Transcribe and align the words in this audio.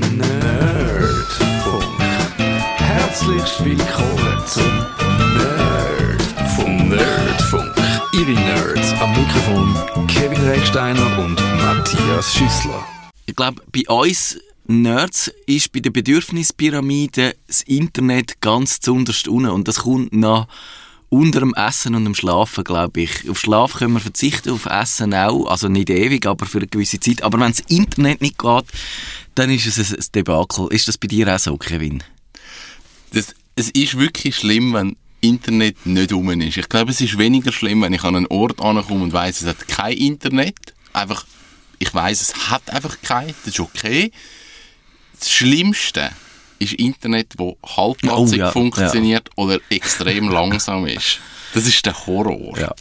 Nerdfunk. 0.00 1.84
Herzlich 2.76 3.64
willkommen 3.64 4.42
zum 4.46 4.86
Nerdfunk. 5.36 6.88
Nerdfunk. 6.88 7.74
Ihre 8.12 8.32
Nerds 8.32 8.92
am 9.00 9.10
Mikrofon 9.10 10.06
Kevin 10.06 10.40
Recksteiner 10.48 11.18
und 11.18 11.34
Matthias 11.56 12.32
Schüssler. 12.32 12.84
Ich 13.26 13.34
glaube, 13.34 13.60
bei 13.72 13.82
uns 13.92 14.38
Nerds 14.66 15.32
ist 15.46 15.72
bei 15.72 15.80
der 15.80 15.90
Bedürfnispyramide 15.90 17.34
das 17.46 17.62
Internet 17.62 18.40
ganz 18.40 18.80
zuunterst 18.80 19.26
unten 19.26 19.50
und 19.50 19.66
das 19.66 19.80
kommt 19.80 20.12
nach 20.12 20.46
unter 21.10 21.40
dem 21.40 21.54
Essen 21.54 21.94
und 21.94 22.04
dem 22.04 22.14
Schlafen, 22.14 22.64
glaube 22.64 23.00
ich. 23.00 23.28
Auf 23.28 23.38
Schlaf 23.40 23.74
können 23.74 23.94
wir 23.94 24.00
verzichten, 24.00 24.50
auf 24.50 24.66
Essen 24.66 25.14
auch, 25.14 25.46
also 25.46 25.68
nicht 25.68 25.90
ewig, 25.90 26.26
aber 26.26 26.46
für 26.46 26.58
eine 26.58 26.66
gewisse 26.66 27.00
Zeit. 27.00 27.22
Aber 27.22 27.40
wenn 27.40 27.50
das 27.50 27.60
Internet 27.68 28.20
nicht 28.20 28.38
geht, 28.38 28.64
dann 29.34 29.50
ist 29.50 29.66
es 29.66 29.92
ein 29.92 30.04
Debakel. 30.14 30.68
Ist 30.70 30.88
das 30.88 30.98
bei 30.98 31.08
dir 31.08 31.34
auch 31.34 31.38
so, 31.38 31.56
Kevin? 31.56 32.02
Das, 33.12 33.34
es 33.56 33.70
ist 33.70 33.98
wirklich 33.98 34.36
schlimm, 34.36 34.74
wenn 34.74 34.96
Internet 35.20 35.86
nicht 35.86 36.12
rum 36.12 36.30
ist. 36.40 36.56
Ich 36.56 36.68
glaube, 36.68 36.90
es 36.90 37.00
ist 37.00 37.18
weniger 37.18 37.52
schlimm, 37.52 37.82
wenn 37.82 37.92
ich 37.92 38.04
an 38.04 38.16
einen 38.16 38.26
Ort 38.26 38.60
ankomme 38.60 39.04
und 39.04 39.12
weiß, 39.12 39.42
es 39.42 39.48
hat 39.48 39.66
kein 39.66 39.96
Internet. 39.96 40.74
Einfach, 40.92 41.26
ich 41.78 41.92
weiß, 41.92 42.20
es 42.20 42.50
hat 42.50 42.68
einfach 42.70 42.98
kein. 43.02 43.28
Das 43.44 43.54
ist 43.54 43.60
okay. 43.60 44.12
Das 45.18 45.32
Schlimmste 45.32 46.10
ist 46.58 46.74
Internet, 46.74 47.34
wo 47.36 47.56
halbpatzig 47.64 48.08
Oh 48.10 48.26
ja, 48.26 48.50
funktioniert 48.50 49.30
oder 49.36 49.58
extrem 49.70 50.28
langsam 50.30 50.86
ist. 50.86 51.20
Das 51.54 51.66
ist 51.66 51.84
der 51.86 52.06
Horror. 52.06 52.58
Ja. 52.58 52.74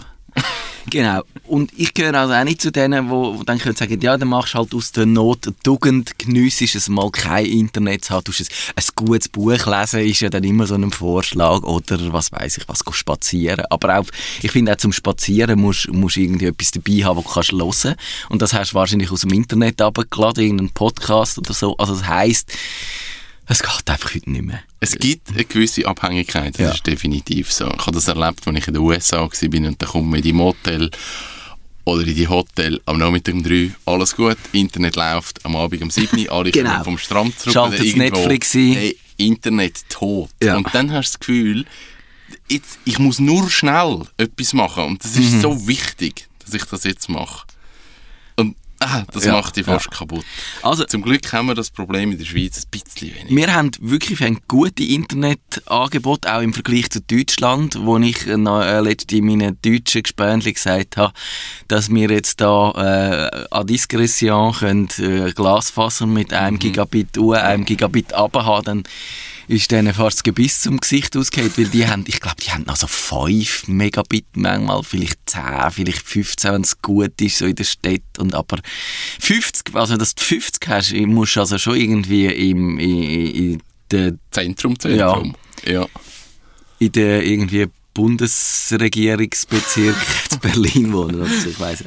Genau. 0.89 1.21
Und 1.45 1.71
ich 1.75 1.93
gehöre 1.93 2.15
also 2.15 2.33
auch 2.33 2.43
nicht 2.43 2.61
zu 2.61 2.71
denen, 2.71 3.09
die 3.09 3.45
dann 3.45 3.59
können 3.59 3.75
sagen, 3.75 3.99
ja, 3.99 4.17
dann 4.17 4.29
machst 4.29 4.53
du 4.53 4.59
halt 4.59 4.73
aus 4.73 4.91
der 4.93 5.05
Not 5.05 5.51
Tugend, 5.63 6.17
geniessest 6.17 6.75
es 6.75 6.87
mal 6.87 7.09
kein 7.11 7.45
Internet 7.45 8.05
zu 8.05 8.13
haben, 8.13 8.23
du 8.23 8.31
ein, 8.31 8.47
ein 8.75 8.83
gutes 8.95 9.27
Buch 9.27 9.65
lesen, 9.65 9.99
ist 10.01 10.21
ja 10.21 10.29
dann 10.29 10.43
immer 10.45 10.65
so 10.65 10.75
ein 10.75 10.91
Vorschlag 10.91 11.63
oder 11.63 12.13
was 12.13 12.31
weiß 12.31 12.57
ich, 12.57 12.69
was 12.69 12.85
go 12.85 12.93
spazieren. 12.93 13.65
Aber 13.69 13.99
auch, 13.99 14.05
ich 14.41 14.51
finde 14.51 14.73
auch 14.73 14.77
zum 14.77 14.93
Spazieren 14.93 15.59
musst 15.59 15.87
du 15.87 16.21
irgendwie 16.21 16.45
etwas 16.45 16.71
dabei 16.71 17.03
haben, 17.03 17.17
was 17.17 17.25
du 17.25 17.33
kannst 17.33 17.83
hören. 17.83 17.95
Und 18.29 18.41
das 18.41 18.53
hast 18.53 18.71
du 18.71 18.75
wahrscheinlich 18.75 19.11
aus 19.11 19.21
dem 19.21 19.33
Internet 19.33 19.81
abgeladen, 19.81 20.43
irgendeinen 20.43 20.71
Podcast 20.71 21.37
oder 21.37 21.53
so. 21.53 21.75
Also 21.77 21.95
das 21.95 22.07
heisst, 22.07 22.53
es 23.47 23.61
geht 23.63 23.89
einfach 23.89 24.13
heute 24.13 24.29
nicht 24.29 24.43
mehr. 24.43 24.59
Es 24.79 24.97
gibt 24.97 25.29
eine 25.29 25.45
gewisse 25.45 25.85
Abhängigkeit, 25.87 26.53
das 26.55 26.61
Ja. 26.61 26.71
ist 26.71 26.85
definitiv 26.85 27.51
so. 27.51 27.67
Ich 27.67 27.81
habe 27.81 27.91
das 27.91 28.07
erlebt, 28.07 28.45
als 28.47 28.57
ich 28.57 28.67
in 28.67 28.73
den 28.73 28.83
USA 28.83 29.17
war 29.17 29.23
und 29.31 29.81
dann 29.81 29.89
kommt 29.89 30.07
man 30.09 30.17
in 30.17 30.23
die 30.23 30.33
Motel 30.33 30.91
oder 31.85 32.05
in 32.05 32.15
die 32.15 32.27
Hotel 32.27 32.81
am 32.85 32.97
Nachmittag 32.99 33.33
um 33.35 33.43
3, 33.43 33.71
alles 33.85 34.15
gut, 34.15 34.37
Internet 34.51 34.95
läuft, 34.97 35.45
am 35.45 35.55
Abend 35.55 35.81
um 35.81 35.89
7, 35.89 36.29
alle 36.29 36.51
Genau. 36.51 36.71
kommen 36.71 36.83
vom 36.83 36.97
Strand 36.97 37.39
zurück. 37.39 37.53
Schaltet 37.53 37.95
Netflix 37.95 38.53
ein. 38.55 38.73
Hey, 38.73 38.97
Internet 39.15 39.83
tot. 39.89 40.29
Ja. 40.43 40.57
Und 40.57 40.67
dann 40.73 40.91
hast 40.91 41.13
du 41.13 41.17
das 41.17 41.19
Gefühl, 41.19 41.65
jetzt, 42.49 42.77
ich 42.85 42.99
muss 42.99 43.19
nur 43.19 43.49
schnell 43.49 44.01
etwas 44.17 44.53
machen 44.53 44.83
und 44.83 45.03
das 45.03 45.15
Mhm. 45.15 45.21
ist 45.23 45.41
so 45.41 45.67
wichtig, 45.67 46.27
dass 46.43 46.53
ich 46.53 46.65
das 46.65 46.83
jetzt 46.83 47.07
mache. 47.09 47.45
Ah, 48.79 49.03
das 49.11 49.25
Ja. 49.25 49.33
macht 49.33 49.55
dich 49.55 49.65
fast 49.65 49.89
kaputt. 49.89 50.23
Also, 50.61 50.85
Zum 50.85 51.01
Glück 51.01 51.31
haben 51.33 51.47
wir 51.47 51.55
das 51.55 51.71
Problem 51.71 52.11
in 52.11 52.17
der 52.19 52.25
Schweiz 52.25 52.63
ein 52.63 52.69
bisschen 52.69 53.15
weniger. 53.15 53.35
Wir 53.35 53.53
haben 53.53 53.71
wirklich 53.79 54.23
ein 54.23 54.39
gute 54.47 54.83
Internetangebote, 54.83 56.33
auch 56.33 56.41
im 56.41 56.53
Vergleich 56.53 56.89
zu 56.89 57.01
Deutschland, 57.01 57.77
wo 57.81 57.97
ich 57.97 58.27
äh, 58.27 58.35
letztens 58.79 59.13
in 59.19 59.25
meinen 59.25 59.57
deutschen 59.61 60.03
Gespönchen 60.03 60.53
gesagt 60.53 60.97
habe, 60.97 61.13
dass 61.67 61.89
wir 61.89 62.09
jetzt 62.09 62.39
da 62.41 62.71
äh, 63.31 63.45
an 63.51 63.65
Diskretion 63.67 64.53
können, 64.53 64.87
äh, 64.99 65.31
Glasfaser 65.31 66.05
mit 66.05 66.33
einem 66.33 66.59
Gigabit 66.59 67.17
U, 67.17 67.31
einem 67.33 67.65
Gigabit 67.65 68.13
runter 68.13 68.45
haben, 68.45 68.63
dann 68.65 68.83
ist 69.47 69.71
denen 69.71 69.93
fast 69.93 70.17
das 70.17 70.23
Gebiss 70.23 70.61
zum 70.61 70.77
Gesicht 70.77 71.15
ausgeht, 71.15 71.57
weil 71.57 71.67
die 71.67 71.87
haben, 71.87 72.03
ich 72.07 72.19
glaube, 72.19 72.41
die 72.41 72.51
haben 72.51 72.63
noch 72.63 72.75
so 72.75 72.87
5 72.87 73.67
Megabit 73.67 74.25
manchmal, 74.35 74.83
vielleicht 74.83 75.19
10, 75.25 75.41
vielleicht 75.71 76.01
15, 76.01 76.53
wenn 76.53 76.61
es 76.61 76.81
gut 76.81 77.21
ist, 77.21 77.37
so 77.37 77.45
in 77.45 77.55
der 77.55 77.63
Stadt. 77.63 78.01
Und 78.17 78.33
aber 78.33 78.59
50, 79.21 79.73
also 79.75 79.95
dass 79.95 80.15
du 80.15 80.23
50 80.23 80.67
hast, 80.67 80.93
musst 80.93 81.35
du 81.35 81.39
also 81.39 81.57
schon 81.57 81.77
irgendwie 81.77 82.25
im, 82.25 82.77
in, 82.77 83.03
in 83.03 83.63
der, 83.89 84.15
Zentrum, 84.31 84.77
Zentrum. 84.77 85.35
ja. 85.65 85.87
in 86.79 86.91
der 86.91 87.23
irgendwie 87.23 87.67
Bundesregierungsbezirk 87.97 89.95
zu 90.29 90.39
Berlin 90.39 90.93
wohnen 90.93 91.15
oder 91.21 91.27
so, 91.27 91.49
ich 91.49 91.59
weiss. 91.59 91.83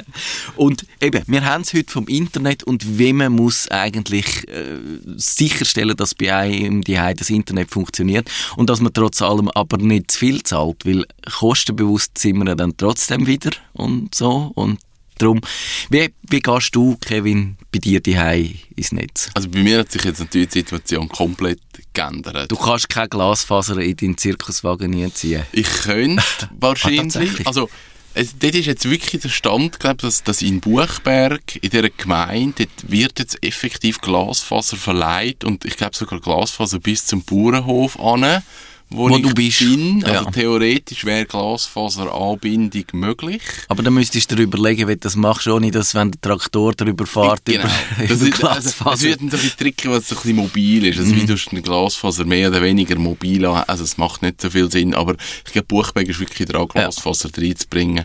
Und 0.56 0.84
eben, 1.00 1.22
wir 1.28 1.44
haben 1.44 1.62
es 1.62 1.72
heute 1.72 1.93
vom 1.93 2.09
Internet 2.09 2.65
und 2.65 2.98
wie 2.98 3.12
man 3.12 3.32
muss 3.32 3.69
eigentlich 3.69 4.48
äh, 4.48 4.81
sicherstellen, 5.16 5.97
dass 5.97 6.16
bei 6.16 6.34
einem 6.34 6.82
die 6.82 6.97
das 6.97 7.31
Internet 7.31 7.71
funktioniert 7.71 8.28
und 8.56 8.69
dass 8.69 8.81
man 8.81 8.93
trotz 8.93 9.22
allem 9.22 9.48
aber 9.50 9.76
nicht 9.78 10.10
zu 10.10 10.19
viel 10.19 10.43
zahlt, 10.43 10.84
weil 10.84 11.04
kostenbewusst 11.38 12.19
sind 12.19 12.38
wir 12.38 12.56
dann 12.56 12.77
trotzdem 12.77 13.28
wieder 13.28 13.53
und 13.72 14.12
so 14.12 14.50
und 14.56 14.81
darum, 15.23 15.41
wie, 15.89 16.13
wie 16.23 16.41
gehst 16.41 16.75
du, 16.75 16.97
Kevin, 17.01 17.57
bei 17.73 17.79
dir 17.79 18.01
die 18.01 18.61
ins 18.77 18.93
Netz? 18.93 19.31
Also 19.35 19.49
bei 19.49 19.61
mir 19.61 19.81
hat 19.81 19.93
sich 19.93 20.05
jetzt 20.05 20.21
natürlich 20.21 20.49
die 20.49 20.61
Situation 20.61 21.09
komplett 21.09 21.61
geändert. 21.93 22.51
Du 22.51 22.57
kannst 22.57 22.89
keine 22.89 23.09
Glasfaser 23.09 23.79
in 23.79 23.97
deinen 23.97 24.19
Zirkuswagen 24.19 24.91
nie 24.91 25.13
ziehen. 25.13 25.45
Ich 25.53 25.69
könnte 25.69 26.23
wahrscheinlich, 26.59 27.13
tatsächlich? 27.13 27.47
also 27.47 27.69
es, 28.15 28.37
dort 28.39 28.55
ist 28.55 28.67
jetzt 28.67 28.91
wirklich 28.91 29.23
der 29.23 29.29
Stand, 29.29 29.79
glaube 29.79 29.99
dass, 29.99 30.25
dass 30.25 30.43
in 30.43 30.61
Buchberg, 30.61 31.57
in 31.63 31.71
dieser 31.71 31.91
Gemeinde, 31.91 32.67
wird 32.83 33.19
jetzt 33.21 33.43
effektiv 33.45 34.01
Glasfaser 34.01 34.77
verleiht 34.77 35.45
und 35.45 35.65
ich 35.65 35.77
glaube 35.77 35.97
sogar 35.97 36.21
Glasfaser 36.21 36.81
bis 36.81 37.07
zum 37.07 37.23
Bauernhof 37.23 37.99
an, 38.01 38.43
wo, 38.91 39.09
Wo 39.09 39.17
ich 39.17 39.23
du 39.23 39.33
bist. 39.34 39.61
bin. 39.61 40.05
Also 40.05 40.25
Ja. 40.25 40.31
theoretisch 40.31 41.05
wäre 41.05 41.25
Glasfaseranbindung 41.27 42.84
möglich. 42.93 43.41
Aber 43.69 43.83
dann 43.83 43.95
müsstest 43.95 44.31
du 44.31 44.37
dir 44.37 44.43
überlegen, 44.43 44.89
wie 44.89 44.95
du 44.95 44.99
das 45.01 45.17
machst, 45.17 45.47
ohne 45.47 45.71
dass, 45.71 45.95
wenn 45.95 46.11
der 46.11 46.21
Traktor 46.21 46.73
darüber 46.75 47.06
fährt, 47.06 47.45
Genau. 47.45 47.65
über, 47.65 48.06
Das 48.09 48.21
über 48.23 48.28
ist, 48.28 48.45
also, 48.45 48.69
es 48.69 48.77
Glasfaser. 48.77 49.03
wird 49.09 49.21
ein 49.21 49.28
bisschen 49.31 49.53
tricky, 49.59 49.91
weil 49.91 49.99
es 49.99 50.09
so 50.09 50.15
ein 50.17 50.23
bisschen 50.23 50.37
mobil 50.37 50.87
ist. 50.87 50.99
Also 50.99 51.15
wie 51.15 51.25
du 51.27 51.37
eine 51.51 51.62
Glasfaser 51.62 52.25
mehr 52.25 52.49
oder 52.51 52.62
weniger 52.62 52.99
mobil 52.99 53.45
an. 53.47 53.65
Also 53.67 53.84
es 53.84 53.97
macht 53.97 54.23
nicht 54.23 54.41
so 54.41 54.51
viel 54.51 54.71
Sinn, 54.71 54.95
aber 54.95 55.15
ich 55.47 55.53
glaube, 55.53 55.67
Buchberg 55.69 56.09
ist 56.09 56.21
wirklich 56.21 56.49
dran, 56.49 56.69
Glasfaser 56.69 57.31
reinzubringen. 57.37 58.05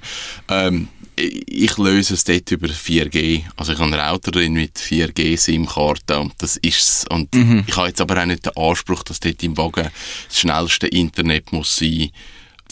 Ähm, 0.50 0.88
ich 1.18 1.78
löse 1.78 2.14
es 2.14 2.24
dort 2.24 2.50
über 2.52 2.68
4G. 2.68 3.44
Also 3.56 3.74
ich 3.74 3.80
habe 3.80 3.92
einen 3.94 4.00
Router 4.10 4.32
drin 4.32 4.54
mit 4.54 4.78
4G-SIM-Karte 4.78 6.20
und 6.20 6.34
das 6.40 6.58
ist's. 6.58 7.06
Und 7.10 7.34
ich 7.36 7.76
habe 7.76 7.88
jetzt 7.88 8.02
aber 8.02 8.22
auch 8.22 8.26
nicht 8.26 8.46
den 8.46 8.56
Anspruch, 8.58 9.04
dass 9.04 9.20
dort 9.20 9.42
im 9.44 9.56
Wagen 9.58 9.90
das 10.28 10.40
schnellste 10.40 10.88
Internet 10.88 11.52
muss 11.52 11.78
sein. 11.78 12.10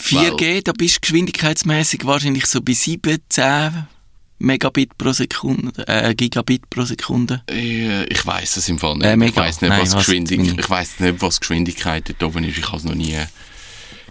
4G, 0.02 0.62
da 0.64 0.72
bist 0.74 0.96
du 0.98 1.00
geschwindigkeitsmäßig 1.02 2.06
wahrscheinlich 2.06 2.46
so 2.48 2.62
bei 2.62 2.74
7, 2.74 3.18
10 3.30 3.88
Megabit 4.40 4.98
pro 4.98 5.14
Sekunde, 5.14 5.88
äh, 5.88 6.14
Gigabit 6.16 6.70
pro 6.70 6.84
Sekunde. 6.84 7.44
Äh, 7.50 8.04
Ich 8.06 8.26
weiß 8.26 8.58
es 8.58 8.68
im 8.68 8.78
Fall 8.80 8.96
nicht. 8.96 9.06
Äh, 9.06 9.26
ich 9.26 9.36
weiß 9.36 9.62
nicht, 9.62 9.70
Nein, 9.70 9.80
was 9.82 9.90
ich 9.90 9.96
weiss 9.96 10.06
Geschwindig 10.06 10.38
jetzt 10.40 10.48
nicht. 10.56 10.60
ich 10.60 10.70
weiß 10.70 11.00
nicht, 11.00 11.22
was 11.22 11.40
Geschwindigkeit 11.40 12.10
dort 12.10 12.24
oben 12.24 12.44
ist. 12.44 12.58
Ich 12.58 12.68
habe 12.68 12.78
es 12.78 12.84
noch 12.84 12.96
nie 12.96 13.16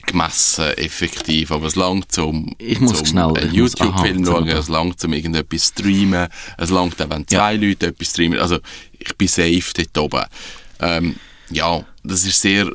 gemessen, 0.07 0.65
effektiv. 0.77 1.51
Aber 1.53 1.67
es 1.67 1.77
langt 1.77 2.11
zum, 2.13 2.55
Ich 2.59 2.81
muss 2.81 2.99
zum 2.99 3.07
schnell- 3.07 3.37
einen 3.37 3.55
YouTube-Film 3.55 4.25
schauen, 4.25 4.49
es 4.49 4.69
langt 4.69 5.01
zum 5.01 5.13
irgendetwas 5.13 5.69
streamen, 5.69 6.29
es 6.59 6.71
langt 6.71 7.01
auch, 7.01 7.11
wenn 7.11 7.27
zwei 7.27 7.57
Leute 7.57 7.89
etwas 7.89 8.09
streamen. 8.11 8.39
Also 8.39 8.59
ich 8.99 9.15
bin 9.17 9.29
safe 9.29 9.63
dort 9.77 9.99
oben. 9.99 10.25
Ähm, 10.81 11.17
ja, 11.51 11.85
das 12.03 12.25
ist 12.25 12.41
sehr 12.41 12.71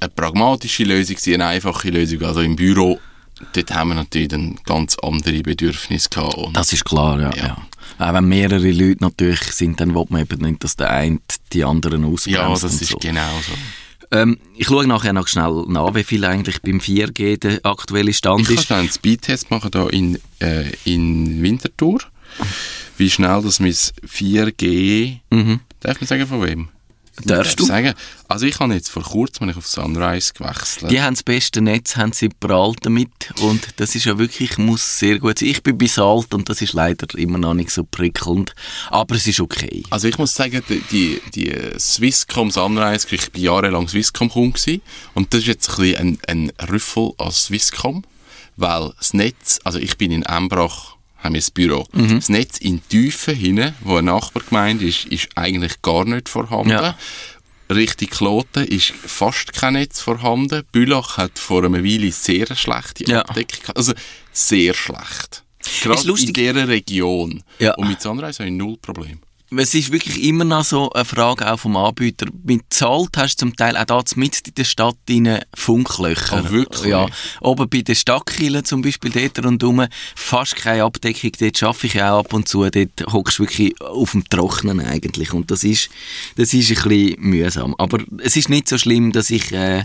eine 0.00 0.10
pragmatische 0.10 0.84
Lösung, 0.84 1.16
eine 1.34 1.46
einfache 1.46 1.88
Lösung. 1.90 2.22
Also 2.22 2.40
im 2.40 2.56
Büro, 2.56 2.98
dort 3.52 3.74
haben 3.74 3.88
wir 3.90 3.94
natürlich 3.94 4.28
dann 4.28 4.56
ganz 4.64 4.96
andere 5.02 5.40
Bedürfnisse 5.42 6.08
gehabt. 6.10 6.34
Und 6.34 6.56
Das 6.56 6.72
ist 6.72 6.84
klar, 6.84 7.20
ja. 7.20 7.30
Ja. 7.34 7.46
ja. 7.46 7.56
Auch 7.98 8.12
wenn 8.12 8.28
mehrere 8.28 8.70
Leute 8.72 9.02
natürlich 9.04 9.40
sind, 9.52 9.80
dann 9.80 9.94
will 9.94 10.04
man 10.10 10.22
eben 10.22 10.40
nicht, 10.42 10.62
dass 10.64 10.76
der 10.76 10.90
eine 10.90 11.18
die 11.52 11.64
anderen 11.64 12.04
ausbremst. 12.04 12.26
ja, 12.26 12.48
das 12.50 12.64
ist 12.64 12.90
so. 12.90 12.98
genau 12.98 13.30
so. 13.46 13.52
Ähm, 14.12 14.38
ich 14.56 14.66
schaue 14.66 14.86
nachher 14.86 15.12
noch 15.12 15.28
schnell 15.28 15.64
nach, 15.68 15.94
wie 15.94 16.04
viel 16.04 16.24
eigentlich 16.24 16.62
beim 16.62 16.78
4G 16.78 17.38
der 17.38 17.60
aktuelle 17.64 18.12
Stand 18.12 18.42
Ich 18.42 18.46
kann 18.48 18.56
ist. 18.56 18.64
schnell 18.66 18.78
einen 18.80 18.90
Speedtest 18.90 19.50
machen 19.50 19.70
hier 19.72 19.92
in, 19.92 20.18
äh, 20.40 20.70
in 20.84 21.42
Winterthur. 21.42 22.00
Wie 22.98 23.10
schnell 23.10 23.42
das 23.42 23.60
mein 23.60 23.72
4G... 23.72 25.18
Darf 25.80 26.00
man 26.00 26.06
sagen, 26.08 26.26
von 26.26 26.42
wem? 26.42 26.68
Darfst 27.24 27.52
Ich 27.52 27.56
du? 27.56 27.64
Sagen. 27.66 27.94
Also 28.28 28.46
ich 28.46 28.58
habe 28.58 28.74
jetzt 28.74 28.90
vor 28.90 29.02
kurzem 29.02 29.48
auf 29.56 29.66
Sunrise 29.66 30.32
gewechselt. 30.34 30.90
Die 30.90 31.00
haben 31.00 31.14
das 31.14 31.22
beste 31.22 31.60
Netz, 31.60 31.96
haben 31.96 32.12
sie 32.12 32.28
prallt 32.28 32.84
damit 32.84 33.32
und 33.40 33.68
das 33.76 33.94
ist 33.94 34.04
ja 34.04 34.18
wirklich, 34.18 34.58
muss 34.58 34.98
sehr 34.98 35.18
gut 35.18 35.38
sein. 35.38 35.48
Ich 35.48 35.62
bin 35.62 35.78
bis 35.78 35.98
alt 35.98 36.34
und 36.34 36.48
das 36.48 36.60
ist 36.60 36.72
leider 36.72 37.06
immer 37.18 37.38
noch 37.38 37.54
nicht 37.54 37.70
so 37.70 37.84
prickelnd, 37.84 38.54
aber 38.90 39.14
es 39.14 39.26
ist 39.26 39.40
okay. 39.40 39.82
Also 39.90 40.08
ich 40.08 40.18
muss 40.18 40.34
sagen, 40.34 40.62
die, 40.68 41.20
die, 41.34 41.52
Swisscom 41.78 42.50
Sunrise, 42.50 43.06
ich 43.10 43.32
war 43.32 43.40
jahrelang 43.40 43.88
Swisscom-Kunde 43.88 44.80
und 45.14 45.32
das 45.32 45.40
ist 45.40 45.46
jetzt 45.46 45.70
ein 45.70 45.76
bisschen 45.76 45.98
ein, 45.98 46.18
ein 46.28 46.68
Rüffel 46.68 47.12
als 47.18 47.44
Swisscom, 47.44 48.02
weil 48.56 48.92
das 48.98 49.14
Netz, 49.14 49.58
also 49.64 49.78
ich 49.78 49.96
bin 49.96 50.10
in 50.10 50.22
Embrach, 50.22 50.95
haben 51.26 51.34
wir 51.34 51.40
das 51.40 51.50
Büro. 51.50 51.86
Mhm. 51.92 52.16
Das 52.16 52.28
Netz 52.28 52.58
in 52.58 52.80
Tiefen 52.88 53.34
hinten, 53.34 53.74
wo 53.80 53.96
eine 53.96 54.10
Nachbargemeinde 54.12 54.86
ist, 54.86 55.04
ist 55.06 55.28
eigentlich 55.34 55.82
gar 55.82 56.04
nicht 56.04 56.28
vorhanden. 56.28 56.70
Ja. 56.70 56.96
Richtung 57.68 58.08
Kloten 58.08 58.64
ist 58.64 58.92
fast 59.04 59.52
kein 59.52 59.72
Netz 59.74 60.00
vorhanden. 60.00 60.62
Bülach 60.72 61.16
hat 61.16 61.38
vor 61.38 61.64
einer 61.64 61.82
Weile 61.82 62.12
sehr 62.12 62.46
schlechte 62.54 63.04
Ja. 63.10 63.22
Abdeckung. 63.22 63.74
Also 63.74 63.92
sehr 64.32 64.72
schlecht. 64.74 65.42
Gerade 65.82 66.00
in 66.02 66.06
lustig. 66.06 66.34
dieser 66.34 66.68
Region. 66.68 67.42
Ja. 67.58 67.74
Und 67.74 67.88
mit 67.88 68.00
Sunrise 68.00 68.38
habe 68.38 68.50
ich 68.50 68.56
null 68.56 68.76
Problem. 68.80 69.18
Es 69.54 69.74
ist 69.74 69.92
wirklich 69.92 70.24
immer 70.24 70.44
noch 70.44 70.64
so 70.64 70.90
eine 70.90 71.04
Frage 71.04 71.52
auch 71.52 71.60
vom 71.60 71.76
Anbieter. 71.76 72.26
Mit 72.42 72.62
zahlt 72.70 73.16
hast 73.16 73.36
du 73.36 73.46
zum 73.46 73.56
Teil 73.56 73.76
auch 73.76 73.84
da 73.84 74.02
mit 74.16 74.40
in 74.48 74.54
der 74.54 74.64
Stadt 74.64 74.96
rein 75.08 75.38
Funklöcher. 75.54 76.44
Ah, 76.44 76.50
wirklich? 76.50 76.90
Ja. 76.90 77.06
Oben 77.40 77.68
bei 77.68 77.82
den 77.82 77.94
Stadtkillen 77.94 78.64
zum 78.64 78.82
Beispiel 78.82 79.12
dort 79.12 79.44
rundherum 79.44 79.86
fast 80.16 80.56
keine 80.56 80.82
Abdeckung. 80.82 81.30
Dort 81.38 81.62
arbeite 81.62 81.86
ich 81.86 82.02
auch 82.02 82.18
ab 82.18 82.32
und 82.32 82.48
zu. 82.48 82.68
Dort 82.68 83.12
hockst 83.12 83.38
du 83.38 83.44
wirklich 83.44 83.80
auf 83.80 84.10
dem 84.10 84.28
Trocknen 84.28 84.80
eigentlich. 84.80 85.32
Und 85.32 85.48
das 85.52 85.62
ist, 85.62 85.90
das 86.36 86.52
ist 86.52 86.68
ein 86.70 86.88
bisschen 86.88 87.20
mühsam. 87.20 87.76
Aber 87.78 88.00
es 88.18 88.36
ist 88.36 88.48
nicht 88.48 88.68
so 88.68 88.78
schlimm, 88.78 89.12
dass 89.12 89.30
ich 89.30 89.52
äh, 89.52 89.84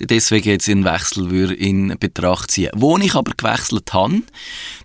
deswegen 0.00 0.48
jetzt 0.48 0.70
einen 0.70 0.86
Wechsel 0.86 1.30
würde 1.30 1.52
in 1.52 1.94
Betracht 2.00 2.50
ziehen 2.50 2.70
Wo 2.74 2.96
ich 2.96 3.14
aber 3.14 3.32
gewechselt 3.36 3.92
habe, 3.92 4.22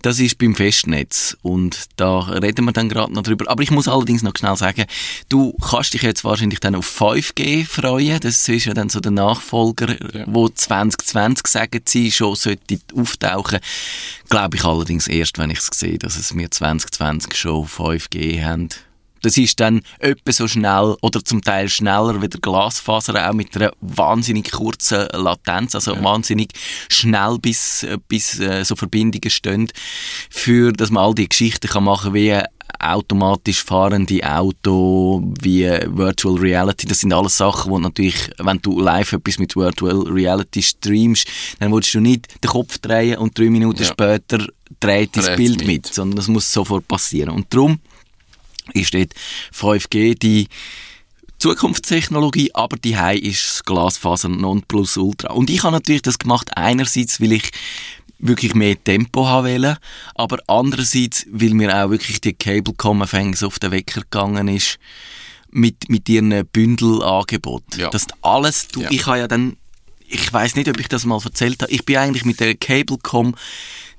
das 0.01 0.19
ist 0.19 0.37
beim 0.37 0.53
Festnetz. 0.53 1.37
Und 1.41 1.85
da 1.95 2.19
reden 2.19 2.65
wir 2.65 2.73
dann 2.73 2.89
gerade 2.89 3.13
noch 3.13 3.23
drüber. 3.23 3.49
Aber 3.49 3.63
ich 3.63 3.71
muss 3.71 3.87
allerdings 4.01 4.23
noch 4.23 4.33
schnell 4.37 4.55
sagen, 4.55 4.85
du 5.29 5.53
kannst 5.53 5.93
dich 5.93 6.01
jetzt 6.01 6.23
wahrscheinlich 6.23 6.59
dann 6.59 6.75
auf 6.75 6.87
5G 6.87 7.65
freuen. 7.65 8.19
Das 8.19 8.47
ist 8.49 8.65
ja 8.65 8.73
dann 8.73 8.89
so 8.89 8.99
der 8.99 9.11
Nachfolger, 9.11 9.89
Ja. 10.13 10.25
wo 10.27 10.49
2020 10.49 11.47
sagen 11.47 11.81
sie 11.85 12.11
schon 12.11 12.35
sollte 12.35 12.79
auftauchen. 12.95 13.59
Glaube 14.29 14.57
ich 14.57 14.63
allerdings 14.65 15.07
erst, 15.07 15.37
wenn 15.37 15.49
ich 15.51 15.59
es 15.59 15.67
sehe, 15.73 15.97
dass 15.99 16.17
es 16.17 16.35
wir 16.35 16.49
2020 16.49 17.35
schon 17.35 17.65
5G 17.67 18.43
haben. 18.43 18.69
Das 19.23 19.37
ist 19.37 19.59
dann 19.59 19.81
etwa 19.99 20.31
so 20.31 20.47
schnell 20.47 20.95
oder 21.03 21.23
zum 21.23 21.43
Teil 21.43 21.69
schneller 21.69 22.23
wie 22.23 22.27
der 22.27 22.39
Glasfaser, 22.39 23.29
auch 23.29 23.33
mit 23.33 23.55
einer 23.55 23.71
wahnsinnig 23.79 24.49
kurzen 24.51 25.07
Latenz, 25.13 25.75
also 25.75 26.01
wahnsinnig 26.03 26.49
schnell 26.89 27.37
bis, 27.39 27.83
äh, 27.83 27.99
bis 28.07 28.39
äh, 28.39 28.63
so 28.65 28.75
Verbindungen 28.75 29.29
stehen, 29.29 29.71
für 30.31 30.73
dass 30.73 30.89
man 30.89 31.03
all 31.03 31.13
die 31.13 31.29
Geschichten 31.29 31.67
kann 31.67 31.83
machen 31.83 32.15
wie 32.15 32.35
automatisch 32.79 33.63
fahrende 33.63 34.21
Auto, 34.23 35.21
wie 35.41 35.63
Virtual 35.63 36.37
Reality, 36.37 36.87
das 36.87 36.99
sind 36.99 37.13
alles 37.13 37.37
Sachen, 37.37 37.71
wo 37.71 37.79
natürlich, 37.79 38.29
wenn 38.37 38.59
du 38.61 38.79
live 38.79 39.13
etwas 39.13 39.39
mit 39.39 39.55
Virtual 39.55 40.01
Reality 40.07 40.61
streamst, 40.61 41.27
dann 41.59 41.71
willst 41.73 41.93
du 41.93 41.99
nicht 41.99 42.43
den 42.43 42.49
Kopf 42.49 42.77
drehen 42.79 43.17
und 43.17 43.37
drei 43.37 43.49
Minuten 43.49 43.83
Ja. 43.83 43.89
später 43.89 44.45
dreht 44.79 45.15
das 45.15 45.35
Bild 45.35 45.59
mit. 45.59 45.67
mit, 45.67 45.93
sondern 45.93 46.17
das 46.17 46.27
muss 46.27 46.51
sofort 46.51 46.87
passieren. 46.87 47.29
Und 47.29 47.53
darum 47.53 47.79
ist 48.73 48.93
dort 48.93 49.13
5G 49.53 50.17
die 50.17 50.47
Zukunftstechnologie, 51.41 52.51
aber 52.53 52.77
die 52.77 52.95
ist 53.21 53.65
Glasfaser 53.65 54.29
Nonplusultra. 54.29 55.33
Und 55.33 55.49
ich 55.49 55.63
habe 55.63 55.73
natürlich 55.73 56.03
das 56.03 56.19
gemacht, 56.19 56.51
einerseits, 56.55 57.19
weil 57.19 57.31
ich 57.31 57.49
wirklich 58.21 58.53
mehr 58.53 58.81
Tempo 58.81 59.27
haben 59.27 59.47
wollte, 59.47 59.77
aber 60.15 60.37
andererseits, 60.47 61.25
weil 61.31 61.53
mir 61.53 61.75
auch 61.75 61.89
wirklich 61.89 62.21
die 62.21 62.33
Cablecom 62.33 63.03
so 63.33 63.47
auf 63.47 63.59
den 63.59 63.71
Wecker 63.71 64.01
gegangen 64.01 64.47
ist, 64.47 64.77
mit, 65.51 65.89
mit 65.89 66.07
ihren 66.07 66.45
Bündelangebot. 66.47 67.63
Ja. 67.75 67.89
Dass 67.89 68.07
alles, 68.21 68.67
du, 68.69 68.81
Ja. 68.81 68.89
ich 68.91 69.05
habe 69.05 69.19
ja 69.19 69.27
dann, 69.27 69.57
ich 70.11 70.31
weiß 70.31 70.55
nicht, 70.55 70.69
ob 70.69 70.79
ich 70.79 70.87
das 70.87 71.05
mal 71.05 71.19
erzählt 71.23 71.61
habe, 71.61 71.71
ich 71.71 71.85
bin 71.85 71.97
eigentlich 71.97 72.25
mit 72.25 72.39
der 72.39 72.55
Cablecom 72.55 73.35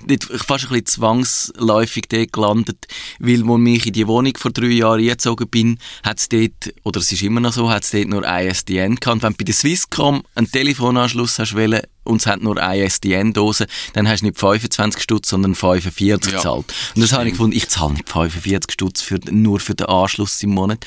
dort 0.07 0.25
fast 0.25 0.65
ein 0.65 0.71
bisschen 0.71 0.87
zwangsläufig 0.87 2.09
dort 2.09 2.33
gelandet, 2.33 2.87
weil, 3.19 3.47
wo 3.47 3.59
ich 3.59 3.87
in 3.87 3.93
die 3.93 4.07
Wohnung 4.07 4.33
vor 4.37 4.51
drei 4.51 4.67
Jahren 4.67 5.01
eingezogen 5.01 5.49
bin, 5.49 5.79
hat 6.03 6.19
es 6.19 6.29
dort, 6.29 6.75
oder 6.83 7.01
es 7.01 7.13
ist 7.13 7.23
immer 7.23 7.41
noch 7.41 7.53
so, 7.53 7.71
hat 7.71 7.85
es 7.85 7.91
dort 7.91 8.09
nur 8.09 8.25
ISDN 8.27 8.97
gehabt. 8.97 9.23
Wenn 9.23 9.33
du 9.33 9.39
bei 9.39 9.45
der 9.45 9.55
Swisscom 9.55 10.23
einen 10.35 10.51
Telefonanschluss 10.51 11.39
hast 11.39 11.55
wollen, 11.55 11.83
und 12.05 12.21
es 12.21 12.27
hat 12.27 12.43
nur 12.43 12.61
ISDN-Dose, 12.61 13.69
dann 13.93 14.09
hast 14.09 14.23
du 14.23 14.27
nicht 14.27 14.39
25 14.41 15.01
Stutz, 15.01 15.29
sondern 15.29 15.55
45 15.55 16.01
Ja, 16.01 16.17
gezahlt. 16.17 16.75
Und 16.97 17.03
das 17.03 17.13
habe 17.13 17.27
ich 17.27 17.35
gefunden, 17.35 17.57
ich 17.57 17.69
zahle 17.69 17.93
nicht 17.93 18.09
45 18.09 18.73
Stutz 18.73 19.03
für, 19.03 19.21
nur 19.31 19.61
für 19.61 19.77
den 19.77 19.87
Anschluss 19.87 20.43
im 20.43 20.51
Monat. 20.51 20.85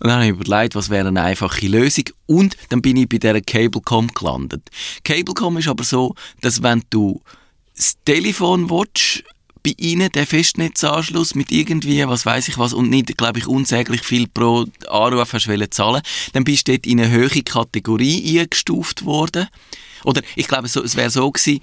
Und 0.00 0.08
dann 0.08 0.20
habe 0.20 0.24
ich 0.26 0.30
überlegt, 0.30 0.74
was 0.74 0.90
wäre 0.90 1.08
eine 1.08 1.22
einfache 1.22 1.66
Lösung. 1.66 2.04
Und 2.26 2.56
dann 2.68 2.82
bin 2.82 2.96
ich 2.96 3.08
bei 3.08 3.18
dieser 3.18 3.40
Cablecom 3.40 4.08
gelandet. 4.08 4.68
Cablecom 5.04 5.58
ist 5.58 5.68
aber 5.68 5.84
so, 5.84 6.14
dass 6.40 6.62
wenn 6.62 6.82
du 6.90 7.20
das 7.76 7.96
Telefon 8.04 8.70
willst, 8.70 9.24
bei 9.62 9.74
ihnen 9.76 10.10
den 10.10 10.26
Festnetzanschluss 10.26 11.34
mit 11.34 11.50
irgendwie, 11.50 12.06
was 12.06 12.24
weiß 12.24 12.48
ich 12.48 12.58
was, 12.58 12.72
und 12.72 12.90
nicht, 12.90 13.16
glaube 13.16 13.38
ich, 13.38 13.46
unsäglich 13.46 14.02
viel 14.02 14.28
pro 14.28 14.66
Anruf 14.88 15.32
hast 15.32 15.48
zahlen, 15.70 16.02
dann 16.32 16.44
bist 16.44 16.68
du 16.68 16.72
dort 16.72 16.86
in 16.86 17.00
eine 17.00 17.10
höhere 17.10 17.42
Kategorie 17.42 18.38
eingestuft 18.38 19.04
worden. 19.04 19.48
Oder 20.04 20.22
ich 20.36 20.46
glaube, 20.46 20.66
es 20.66 20.96
wäre 20.96 21.10
so 21.10 21.30
gewesen, 21.30 21.60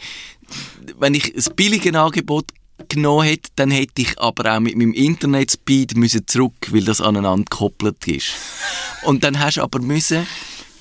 wenn 0.99 1.13
ich 1.13 1.33
ein 1.35 1.55
billiges 1.55 1.95
Angebot 1.95 2.51
genommen 2.89 3.25
hätte, 3.25 3.49
dann 3.55 3.71
hätte 3.71 4.01
ich 4.01 4.19
aber 4.19 4.55
auch 4.55 4.59
mit 4.59 4.75
meinem 4.75 4.93
Internetspeed 4.93 5.95
müssen 5.95 6.27
zurück, 6.27 6.53
weil 6.69 6.83
das 6.83 7.01
aneinander 7.01 7.45
gekoppelt 7.49 8.07
ist. 8.07 8.33
Und 9.03 9.23
dann 9.23 9.39
hast 9.39 9.57
du 9.57 9.61
aber 9.61 9.79
müssen, 9.79 10.27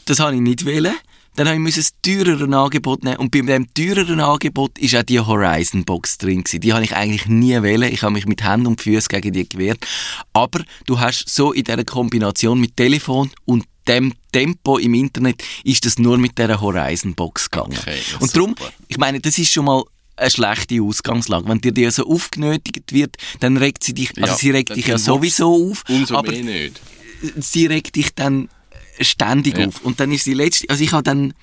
das 0.07 0.21
habe 0.21 0.35
ich 0.35 0.41
nicht 0.41 0.65
wollen, 0.65 0.95
dann 1.37 1.49
habe 1.49 1.69
ich 1.69 1.75
das 1.75 1.93
teurere 2.01 2.45
Angebot 2.57 3.03
nehmen 3.03 3.17
und 3.17 3.31
bei 3.33 3.41
dem 3.41 3.73
teureren 3.75 4.21
Angebot 4.21 4.79
ist 4.79 4.95
auch 4.95 5.03
die 5.03 5.19
Horizon 5.19 5.85
Box 5.85 6.19
drin 6.19 6.45
gewesen. 6.45 6.61
Die 6.61 6.73
habe 6.73 6.85
ich 6.85 6.95
eigentlich 6.95 7.27
nie 7.27 7.61
wählen. 7.61 7.93
Ich 7.93 8.03
habe 8.03 8.13
mich 8.13 8.27
mit 8.27 8.45
Händen 8.45 8.69
und 8.69 8.81
Füßen 8.81 9.09
gegen 9.09 9.33
die 9.33 9.49
gewehrt. 9.49 9.85
Aber 10.33 10.61
du 10.87 11.01
hast 11.01 11.29
so 11.29 11.53
in 11.53 11.65
dieser 11.65 11.85
Kombination 11.85 12.61
mit 12.61 12.77
Telefon 12.77 13.31
und 13.47 13.65
dem 13.89 14.15
Tempo 14.33 14.79
im 14.79 14.95
Internet 14.95 15.43
ist 15.65 15.85
das 15.85 15.99
nur 15.99 16.19
mit 16.19 16.39
dieser 16.39 16.61
Horizon 16.61 17.15
Box 17.15 17.51
gegangen. 17.51 17.77
Okay, 17.79 17.99
und 18.21 18.35
darum, 18.35 18.55
ich 18.89 18.97
meine, 18.97 19.21
das 19.21 19.37
ist 19.37 19.53
schon 19.53 19.67
mal 19.67 19.83
eine 20.17 20.31
schlechte 20.31 20.81
Ausgangslage. 20.83 21.49
Wenn 21.49 21.61
dir 21.61 21.73
die 21.73 21.91
so 21.91 22.07
aufgenötigt 22.07 22.93
wird, 22.93 23.17
dann 23.41 23.57
regt 23.57 23.85
sie 23.85 23.95
dich, 23.95 24.11
also 24.17 24.33
Ja, 24.33 24.37
sie 24.37 24.51
regt 24.51 24.75
dich 24.77 24.87
ja 24.87 24.99
sowieso 24.99 25.71
auf, 25.71 25.85
Umso 25.89 26.17
aber 26.17 26.33
mehr 26.33 26.43
nicht. 26.45 26.81
sie 27.37 27.67
regt 27.67 27.97
dich 27.97 28.15
dann 28.15 28.49
ständig 29.01 29.59
Ja. 29.59 29.67
auf. 29.69 29.81
Und 29.83 30.01
dann 30.01 30.13
ist 30.13 30.27
die 30.27 30.35
letzte, 30.35 30.69
also 30.71 30.83
ich 30.85 30.93
habe 30.93 31.03
dann, 31.03 31.35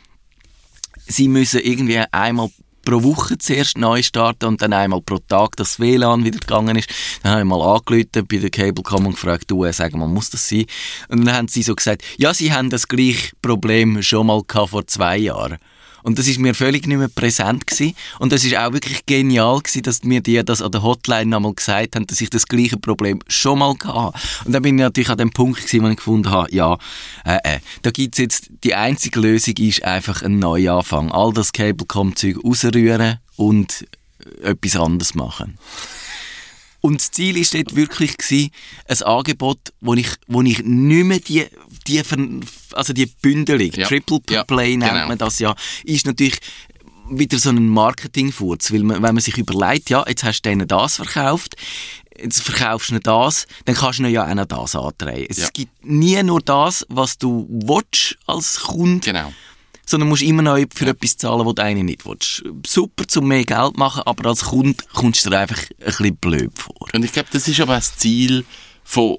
sie 1.07 1.27
müssen 1.27 1.59
irgendwie 1.59 1.97
einmal 2.12 2.50
pro 2.83 3.03
Woche 3.03 3.38
zuerst 3.38 3.77
neu 3.77 4.01
starten 4.01 4.45
und 4.45 4.62
dann 4.62 4.73
einmal 4.73 5.01
pro 5.01 5.19
Tag 5.19 5.56
das 5.56 5.79
WLAN 5.79 6.23
wieder 6.23 6.39
gegangen 6.39 6.75
ist. 6.77 6.89
Dann 7.21 7.33
habe 7.33 7.41
ich 7.41 7.47
mal 7.47 7.62
angerufen 7.62 8.25
bei 8.27 8.38
der 8.38 8.50
Cablecom 8.50 9.06
und 9.06 9.12
gefragt, 9.13 9.51
du, 9.51 9.65
äh, 9.65 9.73
sag 9.73 9.94
mal, 9.94 10.07
muss 10.07 10.31
das 10.31 10.47
sein? 10.50 10.65
Und 11.09 11.25
dann 11.25 11.35
haben 11.35 11.47
sie 11.47 11.62
so 11.62 11.75
gesagt, 11.75 12.03
ja, 12.18 12.33
sie 12.33 12.51
haben 12.53 12.69
das 12.71 12.88
gleiche 12.88 13.33
Problem 13.41 14.01
schon 14.01 14.28
mal 14.28 14.42
gehabt 14.47 14.71
vor 14.71 14.87
zwei 14.87 15.18
Jahren. 15.18 15.57
Und 16.04 16.20
das 16.20 16.28
ist 16.28 16.40
mir 16.40 16.54
völlig 16.54 16.88
nicht 16.88 16.98
mehr 16.98 17.08
präsent 17.08 17.68
gewesen. 17.68 17.96
Und 18.20 18.31
das 18.31 18.44
ist 18.44 18.56
auch 18.56 18.74
wirklich 18.74 19.06
genial 19.06 19.60
gewesen, 19.60 19.84
dass 19.84 20.04
mir 20.04 20.22
die 20.22 20.44
das 20.44 20.62
an 20.62 20.72
der 20.72 20.84
Hotline 20.84 21.28
nochmal 21.28 21.54
gesagt 21.54 21.96
haben, 21.96 22.08
dass 22.08 22.22
ich 22.22 22.30
das 22.30 22.48
gleiche 22.48 22.78
Problem 22.78 23.20
schon 23.28 23.60
mal 23.60 23.76
hatte. 23.84 24.18
Und 24.46 24.54
dann 24.54 24.62
bin 24.62 24.78
ich 24.78 24.81
natürlich 24.81 25.10
an 25.10 25.18
dem 25.18 25.31
Punkt 25.31 25.60
gewesen, 25.60 25.84
wo 25.84 25.90
ich 25.90 25.98
gefunden 25.98 26.30
habe, 26.30 26.54
ja, 26.54 26.78
äh, 27.26 27.38
äh, 27.44 27.60
da 27.81 27.92
gibt's 27.92 28.18
jetzt, 28.18 28.50
die 28.64 28.76
einzige 28.76 29.20
Lösung 29.20 29.56
ist 29.58 29.84
einfach 29.84 30.22
ein 30.22 30.40
Neuanfang. 30.40 31.12
All 31.12 31.34
das 31.34 31.52
Cablecom-Zeug 31.52 32.44
rausrühren 32.44 33.20
und 33.36 33.88
äh, 34.44 34.50
etwas 34.50 34.76
anderes 34.76 35.16
machen. 35.16 35.58
Und 36.81 37.00
das 37.00 37.12
Ziel 37.12 37.36
war 37.36 37.62
dort 37.62 37.76
wirklich 37.76 38.18
gewesen, 38.18 38.50
ein 38.88 39.02
Angebot, 39.04 39.60
wo 39.81 39.94
ich, 39.94 40.10
wo 40.28 40.42
ich 40.42 40.64
nicht 40.64 41.06
mehr 41.06 41.20
die, 41.20 41.46
die, 41.88 42.02
also 42.73 42.94
die 42.94 43.06
Bündelung, 43.06 43.71
Ja. 43.73 43.88
Triple 43.88 44.19
Ja, 44.30 44.44
Play 44.44 44.78
nennt 44.78 44.92
genau. 44.94 45.07
man 45.07 45.18
das 45.18 45.40
ja, 45.40 45.56
ist 45.83 46.06
natürlich 46.06 46.40
wieder 47.09 47.38
so 47.40 47.50
ein 47.50 47.68
Marketingfurz, 47.68 48.71
weil 48.71 48.83
man, 48.83 49.02
wenn 49.04 49.14
man 49.16 49.19
sich 49.21 49.38
überlegt, 49.38 49.90
ja, 49.90 50.06
jetzt 50.07 50.23
hast 50.23 50.42
du 50.42 50.50
denen 50.50 50.68
das 50.68 50.95
verkauft, 50.95 51.56
jetzt 52.18 52.42
verkaufst 52.42 52.90
du 52.90 52.94
ihnen 52.94 53.04
das, 53.04 53.47
dann 53.66 53.76
kannst 53.76 54.00
du 54.00 54.04
ihnen 54.04 54.14
ja 54.14 54.30
auch 54.30 54.33
noch 54.33 54.45
das 54.45 54.76
andrehen. 54.76 55.28
Es 55.30 55.38
Ja. 55.40 55.50
gibt 55.54 55.85
nie 55.85 56.21
nur 56.23 56.40
das, 56.42 56.85
was 56.90 57.18
du 57.18 57.47
willst 57.50 58.18
als 58.28 58.61
Kunde, 58.61 59.02
Genau. 59.04 59.33
sondern 59.85 60.07
musst 60.07 60.21
immer 60.21 60.42
noch 60.42 60.57
für 60.73 60.88
etwas 60.88 61.18
zahlen, 61.18 61.45
was 61.45 61.56
du 61.56 61.61
eigentlich 61.64 61.83
nicht 61.83 62.06
willst. 62.06 62.44
Super, 62.66 63.06
zum 63.07 63.28
mehr 63.28 63.44
Geld 63.44 63.76
machen, 63.78 64.04
aber 64.06 64.30
als 64.30 64.45
Kunde 64.45 64.81
kommst 64.94 65.26
du 65.26 65.30
dir 65.31 65.40
einfach 65.40 65.59
ein 65.80 65.85
bisschen 65.85 66.16
blöd 66.16 66.52
vor. 66.57 66.88
Und 66.94 67.04
ich 67.04 67.11
glaube, 67.11 67.28
das 67.33 67.45
ist 67.47 67.59
aber 67.59 67.76
das 67.76 67.97
Ziel 67.97 68.45
von, 68.85 69.18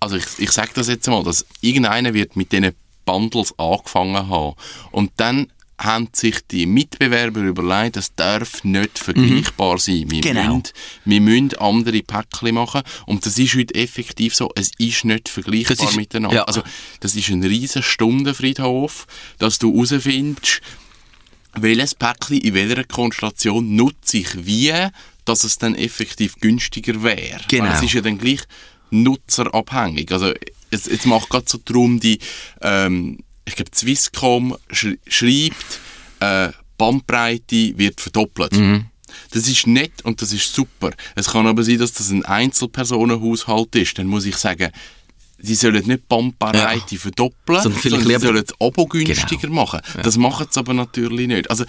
also 0.00 0.16
ich, 0.16 0.24
ich 0.38 0.50
sage 0.52 0.70
das 0.74 0.88
jetzt 0.88 1.06
mal, 1.08 1.22
dass 1.24 1.46
irgendeiner 1.60 2.14
wird 2.14 2.36
mit 2.36 2.52
diesen 2.52 2.72
Bundles 3.04 3.54
angefangen 3.58 4.28
haben 4.28 4.54
und 4.90 5.12
dann 5.16 5.50
haben 5.78 6.08
sich 6.12 6.36
die 6.50 6.64
Mitbewerber 6.64 7.40
überlegt, 7.40 7.96
das 7.96 8.14
darf 8.14 8.64
nicht 8.64 8.98
vergleichbar 8.98 9.76
sein. 9.78 10.10
Wir, 10.10 10.22
Genau. 10.22 10.56
müssen, 10.56 10.62
wir 11.04 11.20
müssen 11.20 11.54
andere 11.58 12.00
Päckchen 12.02 12.54
machen 12.54 12.80
und 13.04 13.26
das 13.26 13.36
ist 13.38 13.54
heute 13.56 13.74
effektiv 13.74 14.34
so, 14.34 14.50
es 14.54 14.70
ist 14.78 15.04
nicht 15.04 15.28
vergleichbar 15.28 15.76
Das 15.76 15.90
ist- 15.90 15.96
miteinander. 15.96 16.34
ja. 16.36 16.44
Also 16.44 16.62
das 17.00 17.14
ist 17.14 17.28
ein 17.28 17.44
riesen 17.44 17.82
Stundenfriedhof, 17.82 19.06
dass 19.38 19.58
du 19.58 19.72
herausfindest, 19.74 20.62
welches 21.54 21.94
Päckchen 21.94 22.38
in 22.40 22.54
welcher 22.54 22.84
Konstellation 22.84 23.76
nutze 23.76 24.18
ich 24.18 24.46
wie, 24.46 24.72
dass 25.26 25.44
es 25.44 25.58
dann 25.58 25.74
effektiv 25.74 26.36
günstiger 26.40 27.02
wäre. 27.02 27.40
Genau. 27.48 27.64
Weil 27.64 27.74
es 27.74 27.82
ist 27.82 27.92
ja 27.94 28.00
dann 28.00 28.16
gleich 28.18 28.40
nutzerabhängig. 28.90 30.10
Also 30.12 30.32
jetzt, 30.70 30.86
jetzt 30.88 31.06
macht 31.06 31.28
gerade 31.28 31.46
so 31.48 31.58
darum 31.64 32.00
die, 32.00 32.18
ähm, 32.62 33.18
ich 33.44 33.56
glaube 33.56 33.70
Swisscom 33.74 34.56
sch 34.72 34.88
schreibt, 35.08 35.80
äh, 36.20 36.50
Bandbreite 36.78 37.76
wird 37.78 38.00
verdoppelt. 38.00 38.52
Mhm. 38.52 38.86
Das 39.30 39.48
ist 39.48 39.66
nett 39.66 40.04
und 40.04 40.20
das 40.20 40.32
ist 40.32 40.52
super. 40.52 40.90
Es 41.14 41.28
kann 41.28 41.46
aber 41.46 41.62
sein, 41.62 41.78
dass 41.78 41.92
das 41.92 42.10
ein 42.10 42.24
Einzelpersonenhaushalt 42.24 43.74
ist. 43.76 43.98
Dann 43.98 44.06
muss 44.08 44.26
ich 44.26 44.36
sagen, 44.36 44.70
die 45.38 45.54
sollen 45.54 45.74
nicht 45.86 45.88
die 45.88 45.96
Bandbreite 46.08 46.94
Ja. 46.94 46.98
verdoppeln, 46.98 47.62
Sondern 47.62 47.80
sondern, 47.82 48.02
sie 48.20 48.26
sollen 48.26 48.44
das 48.44 48.60
Abo 48.60 48.86
günstiger 48.86 49.40
Genau. 49.42 49.54
machen. 49.62 49.80
Das 50.02 50.16
machen 50.16 50.46
sie 50.50 50.58
aber 50.60 50.74
natürlich 50.74 51.28
nicht. 51.28 51.50
Also 51.50 51.64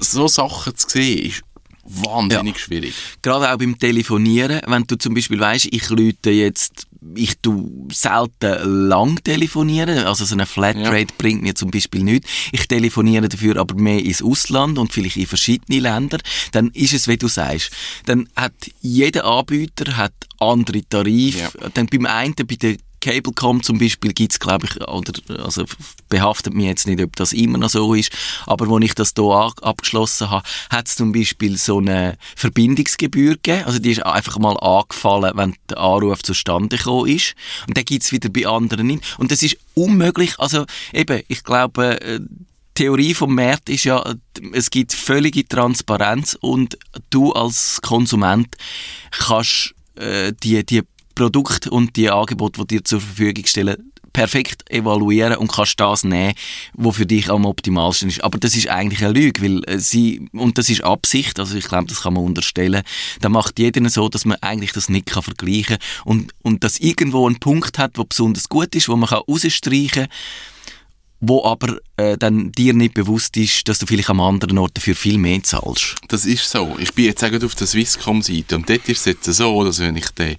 so 0.00 0.26
Sachen 0.28 0.74
zu 0.76 0.88
sehen, 0.88 1.26
ist 1.26 1.42
wahnsinnig 1.84 2.58
schwierig. 2.58 2.94
Gerade 3.22 3.52
auch 3.52 3.58
beim 3.58 3.78
Telefonieren, 3.78 4.60
wenn 4.66 4.84
du 4.84 4.96
zum 4.96 5.14
Beispiel 5.14 5.40
weißt, 5.40 5.68
ich 5.70 5.88
lüte 5.90 6.30
jetzt, 6.30 6.86
ich 7.14 7.38
tu 7.42 7.88
selten 7.92 8.88
lang 8.88 9.22
telefonieren, 9.22 9.98
also 10.06 10.24
so 10.24 10.34
eine 10.34 10.46
Flatrate 10.46 11.00
Ja. 11.00 11.16
bringt 11.18 11.42
mir 11.42 11.54
zum 11.54 11.70
Beispiel 11.70 12.02
nichts. 12.02 12.28
Ich 12.52 12.66
telefoniere 12.66 13.28
dafür 13.28 13.56
aber 13.58 13.74
mehr 13.74 14.02
ins 14.02 14.22
Ausland 14.22 14.78
und 14.78 14.92
vielleicht 14.92 15.16
in 15.16 15.26
verschiedene 15.26 15.80
Länder, 15.80 16.18
dann 16.52 16.70
ist 16.70 16.94
es, 16.94 17.06
wie 17.08 17.16
du 17.18 17.28
sagst, 17.28 17.70
dann 18.06 18.28
hat 18.36 18.54
jeder 18.80 19.24
Anbieter 19.26 19.96
hat 19.96 20.14
andere 20.38 20.82
Tarife. 20.88 21.38
Ja. 21.60 21.68
Dann 21.74 21.86
beim 21.86 22.06
einen, 22.06 22.34
bei 22.34 22.56
der 22.56 22.76
Cablecom 23.04 23.62
zum 23.62 23.78
Beispiel 23.78 24.12
gibt's 24.12 24.40
glaube 24.40 24.66
ich, 24.66 24.88
oder, 24.88 25.12
also 25.44 25.64
behaftet 26.08 26.54
mich 26.54 26.66
jetzt 26.66 26.86
nicht, 26.86 27.02
ob 27.02 27.14
das 27.16 27.32
immer 27.32 27.58
noch 27.58 27.68
so 27.68 27.92
ist, 27.94 28.10
aber 28.46 28.68
wo 28.68 28.78
ich 28.78 28.94
das 28.94 29.12
hier 29.16 29.52
abgeschlossen 29.62 30.30
habe, 30.30 30.46
hat 30.70 30.88
es 30.88 30.96
zum 30.96 31.12
Beispiel 31.12 31.58
so 31.58 31.78
eine 31.78 32.16
Verbindungsgebühr 32.34 33.34
gegeben, 33.34 33.64
also 33.66 33.78
die 33.78 33.92
ist 33.92 34.04
einfach 34.04 34.38
mal 34.38 34.56
angefallen, 34.56 35.32
wenn 35.34 35.54
der 35.68 35.78
Anruf 35.78 36.22
zustande 36.22 36.78
gekommen 36.78 37.08
ist. 37.08 37.34
Und 37.68 37.76
dann 37.76 37.84
gibt's 37.84 38.12
wieder 38.12 38.28
bei 38.30 38.46
anderen 38.46 38.86
nicht. 38.86 39.18
Und 39.18 39.30
das 39.30 39.42
ist 39.42 39.58
unmöglich, 39.74 40.38
also 40.38 40.64
eben, 40.92 41.22
ich 41.28 41.44
glaube, 41.44 42.00
äh, 42.00 42.20
die 42.20 42.82
Theorie 42.82 43.14
vom 43.14 43.34
Markt 43.34 43.68
ist 43.68 43.84
ja, 43.84 44.02
es 44.52 44.70
gibt 44.70 44.92
völlige 44.92 45.46
Transparenz 45.46 46.36
und 46.40 46.76
du 47.10 47.32
als 47.32 47.80
Konsument 47.82 48.56
kannst 49.12 49.74
äh, 49.96 50.32
die, 50.42 50.64
die 50.66 50.82
Produkte 51.14 51.70
und 51.70 51.96
die 51.96 52.10
Angebote, 52.10 52.60
die 52.62 52.76
dir 52.76 52.84
zur 52.84 53.00
Verfügung 53.00 53.46
stellen, 53.46 53.92
perfekt 54.14 54.70
evaluieren 54.70 55.36
und 55.36 55.52
kannst 55.52 55.78
das 55.78 56.04
nehmen, 56.04 56.34
was 56.72 56.96
für 56.96 57.04
dich 57.04 57.28
am 57.28 57.44
optimalsten 57.44 58.08
ist. 58.08 58.24
Aber 58.24 58.38
das 58.38 58.56
ist 58.56 58.68
eigentlich 58.68 59.04
eine 59.04 59.12
Lüge, 59.12 59.42
weil 59.42 59.62
äh, 59.64 59.78
sie, 59.78 60.28
und 60.32 60.56
das 60.56 60.70
ist 60.70 60.82
Absicht, 60.82 61.38
also 61.38 61.56
ich 61.56 61.66
glaube, 61.66 61.88
das 61.88 62.02
kann 62.02 62.14
man 62.14 62.24
unterstellen, 62.24 62.82
da 63.20 63.28
macht 63.28 63.58
jeder 63.58 63.86
so, 63.90 64.08
dass 64.08 64.24
man 64.24 64.38
eigentlich 64.40 64.72
das 64.72 64.88
nicht 64.88 65.06
kann 65.06 65.22
vergleichen 65.22 65.76
und, 66.04 66.32
und 66.42 66.64
dass 66.64 66.78
irgendwo 66.78 67.26
einen 67.26 67.40
Punkt 67.40 67.76
hat, 67.76 67.98
der 67.98 68.04
besonders 68.04 68.48
gut 68.48 68.74
ist, 68.74 68.88
wo 68.88 68.96
man 68.96 69.10
kann 69.10 69.22
rausstreichen 69.28 70.04
kann, 70.04 70.08
wo 71.20 71.44
aber 71.44 71.78
äh, 71.96 72.16
dann 72.16 72.52
dir 72.52 72.74
nicht 72.74 72.94
bewusst 72.94 73.36
ist, 73.36 73.66
dass 73.68 73.78
du 73.78 73.86
vielleicht 73.86 74.10
am 74.10 74.20
anderen 74.20 74.58
Ort 74.58 74.76
dafür 74.76 74.94
viel 74.94 75.18
mehr 75.18 75.42
zahlst. 75.42 75.96
Das 76.08 76.26
ist 76.26 76.48
so. 76.48 76.76
Ich 76.78 76.92
bin 76.94 77.06
jetzt 77.06 77.24
auf 77.24 77.54
der 77.54 77.66
Swisscom-Seite 77.66 78.56
und 78.56 78.68
dort 78.68 78.88
ist 78.88 79.00
es 79.00 79.04
jetzt 79.06 79.24
so, 79.24 79.64
dass 79.64 79.80
wenn 79.80 79.96
ich 79.96 80.08
den, 80.10 80.36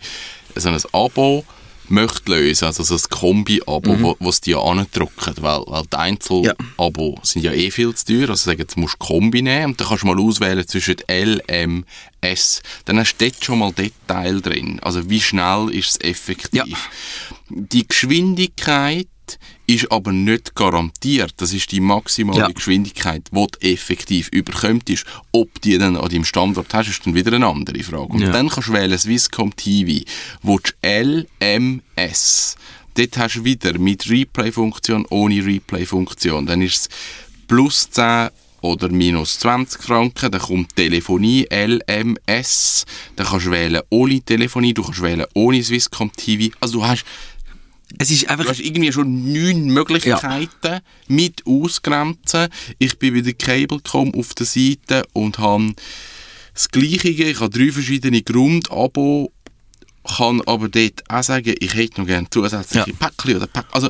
so 0.56 0.70
ein 0.70 0.78
Abo 0.94 1.46
möchte 1.88 2.32
lösen, 2.32 2.66
also 2.66 2.82
so 2.82 2.96
ein 2.96 3.02
Kombi-Abo, 3.12 3.94
Mhm. 3.94 4.02
wo, 4.04 4.16
was 4.20 4.42
die 4.42 4.52
ja 4.52 4.60
andrücken, 4.60 5.36
weil, 5.42 5.62
weil 5.68 5.84
die 5.92 5.96
Einzel-Abo 5.98 7.20
sind 7.22 7.44
ja 7.44 7.52
eh 7.52 7.70
viel 7.70 7.94
zu 7.94 8.06
teuer, 8.06 8.30
also 8.30 8.46
sagen, 8.46 8.60
jetzt 8.60 8.76
musst 8.76 8.96
du 9.00 9.06
Kombi 9.06 9.44
nehmen 9.44 9.66
und 9.74 9.80
dann 9.80 9.88
kannst 9.90 10.02
du 10.04 10.08
mal 10.08 10.20
auswählen 10.20 10.68
zwischen 10.68 10.96
L, 11.08 11.42
M, 11.46 11.86
S. 12.22 12.64
Dann 12.86 12.98
hast 13.00 13.18
du 13.18 13.26
dort 13.30 13.44
schon 13.44 13.60
mal 13.60 13.72
Detail 13.72 14.42
drin, 14.42 14.80
also 14.82 15.08
wie 15.10 15.22
schnell 15.22 15.70
ist 15.72 15.90
es 15.92 16.02
effektiv. 16.02 16.64
Ja. 16.66 17.35
Die 17.50 17.88
Geschwindigkeit 17.88 19.08
ist 19.68 19.92
aber 19.92 20.12
nicht 20.12 20.54
garantiert. 20.56 21.34
Das 21.38 21.52
ist 21.54 21.72
die 21.72 21.80
maximale 21.80 22.40
Ja. 22.40 22.48
Geschwindigkeit, 22.50 23.24
die 23.32 23.36
du 23.36 23.68
effektiv 23.68 24.30
überkommst. 24.30 25.04
Ob 25.32 25.60
die 25.62 25.78
dann 25.78 25.96
an 25.96 26.10
deinem 26.10 26.26
Standort 26.26 26.72
hast, 26.74 26.90
ist 26.90 27.06
dann 27.06 27.16
wieder 27.16 27.34
eine 27.34 27.48
andere 27.48 27.82
Frage. 27.84 28.14
Und 28.14 28.22
Ja. 28.22 28.32
dann 28.32 28.50
kannst 28.50 28.70
du 28.70 28.74
wählen 28.74 28.98
Swisscom 28.98 29.56
TV, 29.56 30.04
wo 30.44 30.60
du 30.60 30.72
LMS. 30.84 32.56
Dort 32.94 33.18
hast 33.18 33.36
du 33.36 33.44
wieder 33.44 33.78
mit 33.78 34.10
Replay-Funktion, 34.10 35.06
ohne 35.10 35.46
Replay-Funktion. 35.46 36.46
Dann 36.46 36.62
ist 36.62 36.76
es 36.82 36.90
plus 37.48 37.90
10 37.90 38.30
oder 38.62 38.90
minus 38.90 39.40
20 39.40 39.82
Franken. 39.84 40.32
Dann 40.32 40.42
kommt 40.42 40.76
Telefonie, 40.76 41.46
LMS. 41.52 42.86
Dann 43.16 43.28
kannst 43.28 43.46
du 43.48 43.52
wählen 43.52 43.82
ohne 43.90 44.22
Telefonie, 44.22 44.74
du 44.74 44.84
kannst 44.84 45.02
wählen 45.02 45.26
ohne 45.34 45.64
Swisscom 45.64 46.12
TV. 46.16 46.56
Also 46.62 46.80
du 46.80 46.86
hast 46.86 47.04
Es 47.98 48.10
ist 48.12 48.24
Du 48.24 48.30
einfach... 48.30 48.48
hast 48.50 48.60
irgendwie 48.60 48.92
schon 48.92 49.32
neun 49.32 49.66
Möglichkeiten 49.66 50.82
mit 51.08 51.46
ausgrenzen. 51.46 52.48
Ich 52.80 52.98
bin 52.98 53.14
bei 53.14 53.22
der 53.22 53.34
Cablecom 53.34 54.14
auf 54.16 54.34
der 54.34 54.46
Seite 54.46 55.06
und 55.14 55.38
habe 55.38 55.74
das 56.54 56.70
Gleiche. 56.70 57.10
Ich 57.10 57.40
habe 57.40 57.50
drei 57.58 57.72
verschiedene 57.72 58.22
Grundabo, 58.22 59.32
kann 60.04 60.42
aber 60.46 60.70
dort 60.70 61.04
auch 61.10 61.24
sagen, 61.24 61.56
ich 61.60 61.74
hätte 61.76 62.02
noch 62.02 62.08
gerne 62.08 62.28
zusätzliche 62.30 62.90
Ja. 62.90 62.96
Päckchen 63.08 63.38
oder 63.38 63.48
Päck 63.48 63.66
Also, 63.72 63.90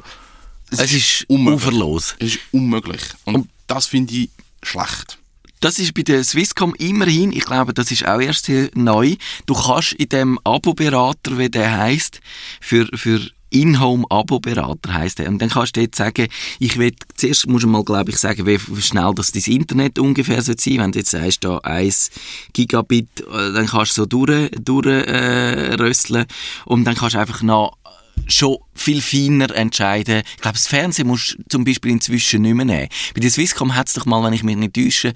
Es 0.72 0.92
ist 0.92 1.26
unmöglich. 1.30 1.64
uferlos. 1.64 2.16
Es 2.20 2.36
ist 2.36 2.40
unmöglich. 2.52 3.02
Und 3.26 3.48
das 3.68 3.86
finde 3.88 4.14
ich 4.14 4.30
schlecht. 4.64 5.18
Das 5.62 5.80
ist 5.80 5.94
bei 5.94 6.04
der 6.04 6.24
Swisscom 6.24 6.76
immerhin, 6.76 7.32
ich 7.32 7.46
glaube, 7.46 7.74
das 7.74 7.90
ist 7.92 8.06
auch 8.06 8.20
erst 8.20 8.46
sehr 8.46 8.70
neu. 8.76 9.16
Du 9.46 9.54
kannst 9.56 9.94
in 9.94 10.10
dem 10.10 10.40
Abo-Berater, 10.44 11.38
wie 11.38 11.50
der 11.50 11.78
heißt, 11.78 12.20
für, 12.62 12.88
für 12.96 13.22
In-Home-Abo-Berater 13.50 14.94
heisst 14.94 15.20
der. 15.20 15.30
Und 15.30 15.42
dann 15.42 15.50
kannst 15.50 15.76
du 15.76 15.82
dort 15.82 15.96
sagen, 15.96 16.28
ich 16.60 16.78
will, 16.78 16.94
zuerst 17.16 17.48
musst 17.48 17.64
du 17.64 17.68
mal, 17.68 17.84
glaube 17.84 18.12
ich, 18.12 18.18
sagen, 18.18 18.46
wie 18.46 18.60
schnell 18.82 19.14
das 19.16 19.32
dein 19.32 19.44
Internet 19.44 20.00
ungefähr 20.00 20.42
soll 20.42 20.56
sein. 20.60 20.80
Wenn 20.80 20.92
du 20.92 21.00
jetzt 21.00 21.12
sagst, 21.12 21.44
da 21.44 21.58
1 21.60 22.12
Gigabit, 22.54 23.22
äh, 23.22 23.54
dann 23.54 23.68
kannst 23.68 23.98
du 23.98 24.02
so 24.02 24.06
durch, 24.06 24.52
durch 24.60 24.86
äh. 24.86 25.76
Und 26.66 26.86
dann 26.86 26.96
kannst 26.96 27.16
du 27.16 27.20
einfach 27.20 27.42
noch 27.42 27.78
schon 28.28 28.58
viel 28.74 29.02
feiner 29.02 29.54
entscheiden. 29.56 30.24
Ich 30.36 30.42
glaube, 30.42 30.58
das 30.58 30.68
Fernsehen 30.68 31.08
musst 31.08 31.38
du 31.38 31.44
zum 31.50 31.64
Beispiel 31.64 31.92
inzwischen 31.92 32.42
nicht 32.42 32.56
mehr 32.56 32.66
nehmen. 32.66 32.90
Bei 33.14 33.22
der 33.22 33.30
Swisscom 33.30 33.76
hat 33.76 33.88
es 33.88 33.94
doch 33.94 34.06
mal, 34.06 34.24
wenn 34.24 34.34
ich 34.34 34.44
mich 34.44 34.56
nicht 34.56 34.74
täusche, 34.74 35.14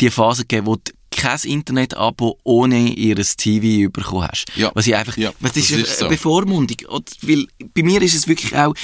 die 0.00 0.10
Phase 0.10 0.42
gegeben, 0.42 0.66
wo 0.66 0.76
du 0.76 0.92
kein 1.12 1.38
Internet-Abo 1.44 2.38
ohne 2.44 2.88
ihres 2.88 3.36
TV 3.36 3.90
bekommen 3.90 4.28
hast. 4.28 4.46
Ja. 4.56 4.70
Was 4.74 4.86
ich 4.86 4.96
einfach, 4.96 5.16
Ja, 5.16 5.32
was 5.40 5.56
ist, 5.56 5.70
das 5.70 5.78
ist 5.78 5.88
eine 5.88 5.96
so. 5.96 6.08
Bevormundung. 6.08 6.76
Oder, 6.88 7.04
weil 7.22 7.46
bei 7.74 7.82
mir 7.82 8.02
ist 8.02 8.14
es 8.14 8.26
wirklich 8.28 8.54
auch, 8.56 8.74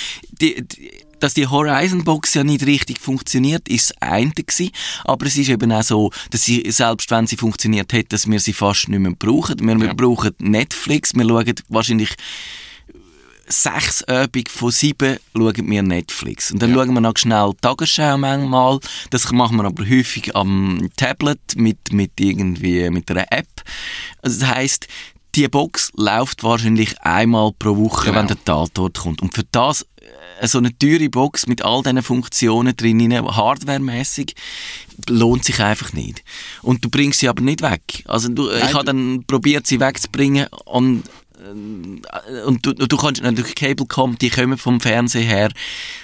die, 0.41 0.63
die, 0.67 0.91
dass 1.21 1.35
die 1.35 1.47
Horizon-Box 1.49 2.35
ja 2.35 2.45
nicht 2.45 2.65
richtig 2.65 3.01
funktioniert, 3.01 3.69
ist 3.69 3.91
das 3.91 4.03
eine 4.03 4.31
gewesen. 4.31 4.71
Aber 5.05 5.27
es 5.27 5.37
ist 5.37 5.49
eben 5.49 5.73
auch 5.73 5.83
so, 5.83 6.11
dass 6.31 6.45
sie, 6.45 6.65
selbst 6.71 7.11
wenn 7.11 7.27
sie 7.27 7.37
funktioniert 7.37 7.93
hätte, 7.93 8.11
dass 8.11 8.31
wir 8.31 8.39
sie 8.39 8.53
fast 8.53 8.89
nicht 8.89 9.01
mehr 9.01 9.13
brauchen. 9.19 9.59
Wir, 9.61 9.81
wir 9.81 9.87
Ja. 9.89 9.95
brauchen 9.95 10.33
Netflix, 10.39 11.15
wir 11.15 11.27
schauen 11.27 11.55
wahrscheinlich 11.69 12.11
sechs 13.49 14.03
Übungen 14.03 14.47
von 14.49 14.71
sieben 14.71 15.19
schauen 15.37 15.71
wir 15.71 15.83
Netflix. 15.83 16.51
Und 16.53 16.61
dann 16.63 16.71
Ja. 16.71 16.77
schauen 16.77 16.95
wir 16.95 17.01
noch 17.01 17.17
schnell 17.17 17.53
Tagesschau 17.61 18.19
manchmal. 18.19 18.79
Das 19.11 19.31
machen 19.33 19.57
wir 19.57 19.65
aber 19.65 19.89
häufig 19.89 20.35
am 20.37 20.89
Tablet 20.97 21.41
mit, 21.57 21.93
mit 21.93 22.13
irgendwie, 22.21 22.89
mit 22.91 23.11
einer 23.11 23.27
App. 23.31 23.49
Also 24.23 24.41
das 24.41 24.49
heisst, 24.51 24.87
die 25.35 25.47
Box 25.49 25.91
läuft 25.97 26.43
wahrscheinlich 26.43 27.01
einmal 27.03 27.53
pro 27.59 27.77
Woche, 27.77 28.07
Genau. 28.07 28.19
wenn 28.21 28.27
der 28.29 28.45
Tatort 28.45 28.99
kommt. 28.99 29.23
Und 29.23 29.35
für 29.35 29.45
das, 29.53 29.87
äh, 30.41 30.47
so 30.49 30.59
eine 30.59 30.77
teure 30.77 31.09
Box 31.09 31.47
mit 31.47 31.63
all 31.63 31.83
diesen 31.83 32.03
Funktionen 32.03 32.75
drin, 32.75 33.13
hardwaremäßig, 33.13 34.35
lohnt 35.09 35.45
sich 35.45 35.61
einfach 35.61 35.93
nicht. 35.93 36.25
Und 36.63 36.85
du 36.85 36.89
bringst 36.91 37.21
sie 37.21 37.29
aber 37.29 37.43
nicht 37.43 37.63
weg. 37.63 38.05
Also 38.07 38.29
du, 38.29 38.51
ich 38.51 38.61
Nein, 38.63 38.75
habe 38.75 38.85
dann 38.85 39.25
probiert, 39.27 39.67
sie 39.67 39.81
wegzubringen 39.81 40.47
und 40.65 41.05
und 42.47 42.67
du, 42.67 42.73
du 42.73 42.97
kannst 42.97 43.23
natürlich 43.23 43.55
Cablecom, 43.55 44.19
die 44.19 44.31
kommen 44.31 44.59
vom 44.59 44.81
Fernsehen 44.81 45.27
her 45.27 45.51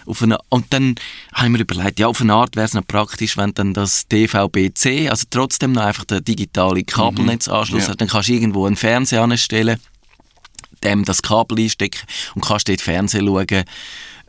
auf 0.06 0.22
eine, 0.22 0.38
und 0.48 0.72
dann 0.72 0.94
habe 1.32 1.46
ich 1.46 1.52
mir 1.52 1.58
überlegt, 1.60 1.98
ja, 1.98 2.06
auf 2.06 2.20
eine 2.20 2.34
Art 2.34 2.56
wäre 2.56 2.66
es 2.66 2.74
noch 2.74 2.86
praktisch, 2.86 3.36
wenn 3.36 3.52
dann 3.54 3.74
das 3.74 4.06
DVB-C, 4.08 5.08
also 5.08 5.26
trotzdem 5.30 5.72
noch 5.72 5.82
einfach 5.82 6.04
der 6.04 6.20
digitale 6.20 6.84
Kabelnetzanschluss 6.84 7.84
Ja. 7.84 7.88
hat, 7.90 8.00
dann 8.00 8.08
kannst 8.08 8.28
du 8.28 8.32
irgendwo 8.34 8.66
einen 8.66 8.76
Fernseher 8.76 9.22
anstellen, 9.22 9.78
dem 10.84 11.04
das 11.04 11.22
Kabel 11.22 11.58
einstecken 11.58 12.06
und 12.34 12.44
kannst 12.44 12.68
dort 12.68 12.80
Fernsehen 12.80 13.26
schauen, 13.26 13.64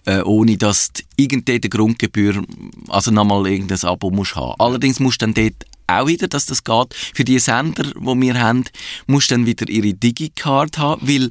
äh, 0.06 0.22
ohne 0.22 0.58
dass 0.58 0.94
du 0.94 1.04
irgendeine 1.18 1.60
Grundgebühr, 1.60 2.44
also 2.90 3.12
nochmal 3.12 3.46
irgendein 3.48 3.84
Abo 3.84 4.10
musst 4.12 4.36
haben. 4.36 4.56
Allerdings 4.60 5.00
musst 5.00 5.22
du 5.22 5.26
dann 5.26 5.34
dort 5.34 5.66
auch 5.88 6.08
wieder, 6.08 6.28
dass 6.28 6.46
das 6.46 6.64
geht. 6.64 6.94
Für 6.94 7.24
die 7.24 7.40
Sender, 7.40 7.84
die 7.84 8.22
wir 8.22 8.40
haben, 8.40 8.64
musst 9.08 9.32
du 9.32 9.36
dann 9.36 9.46
wieder 9.46 9.70
ihre 9.70 9.94
Digicard 9.94 10.78
haben, 10.78 11.08
weil 11.08 11.30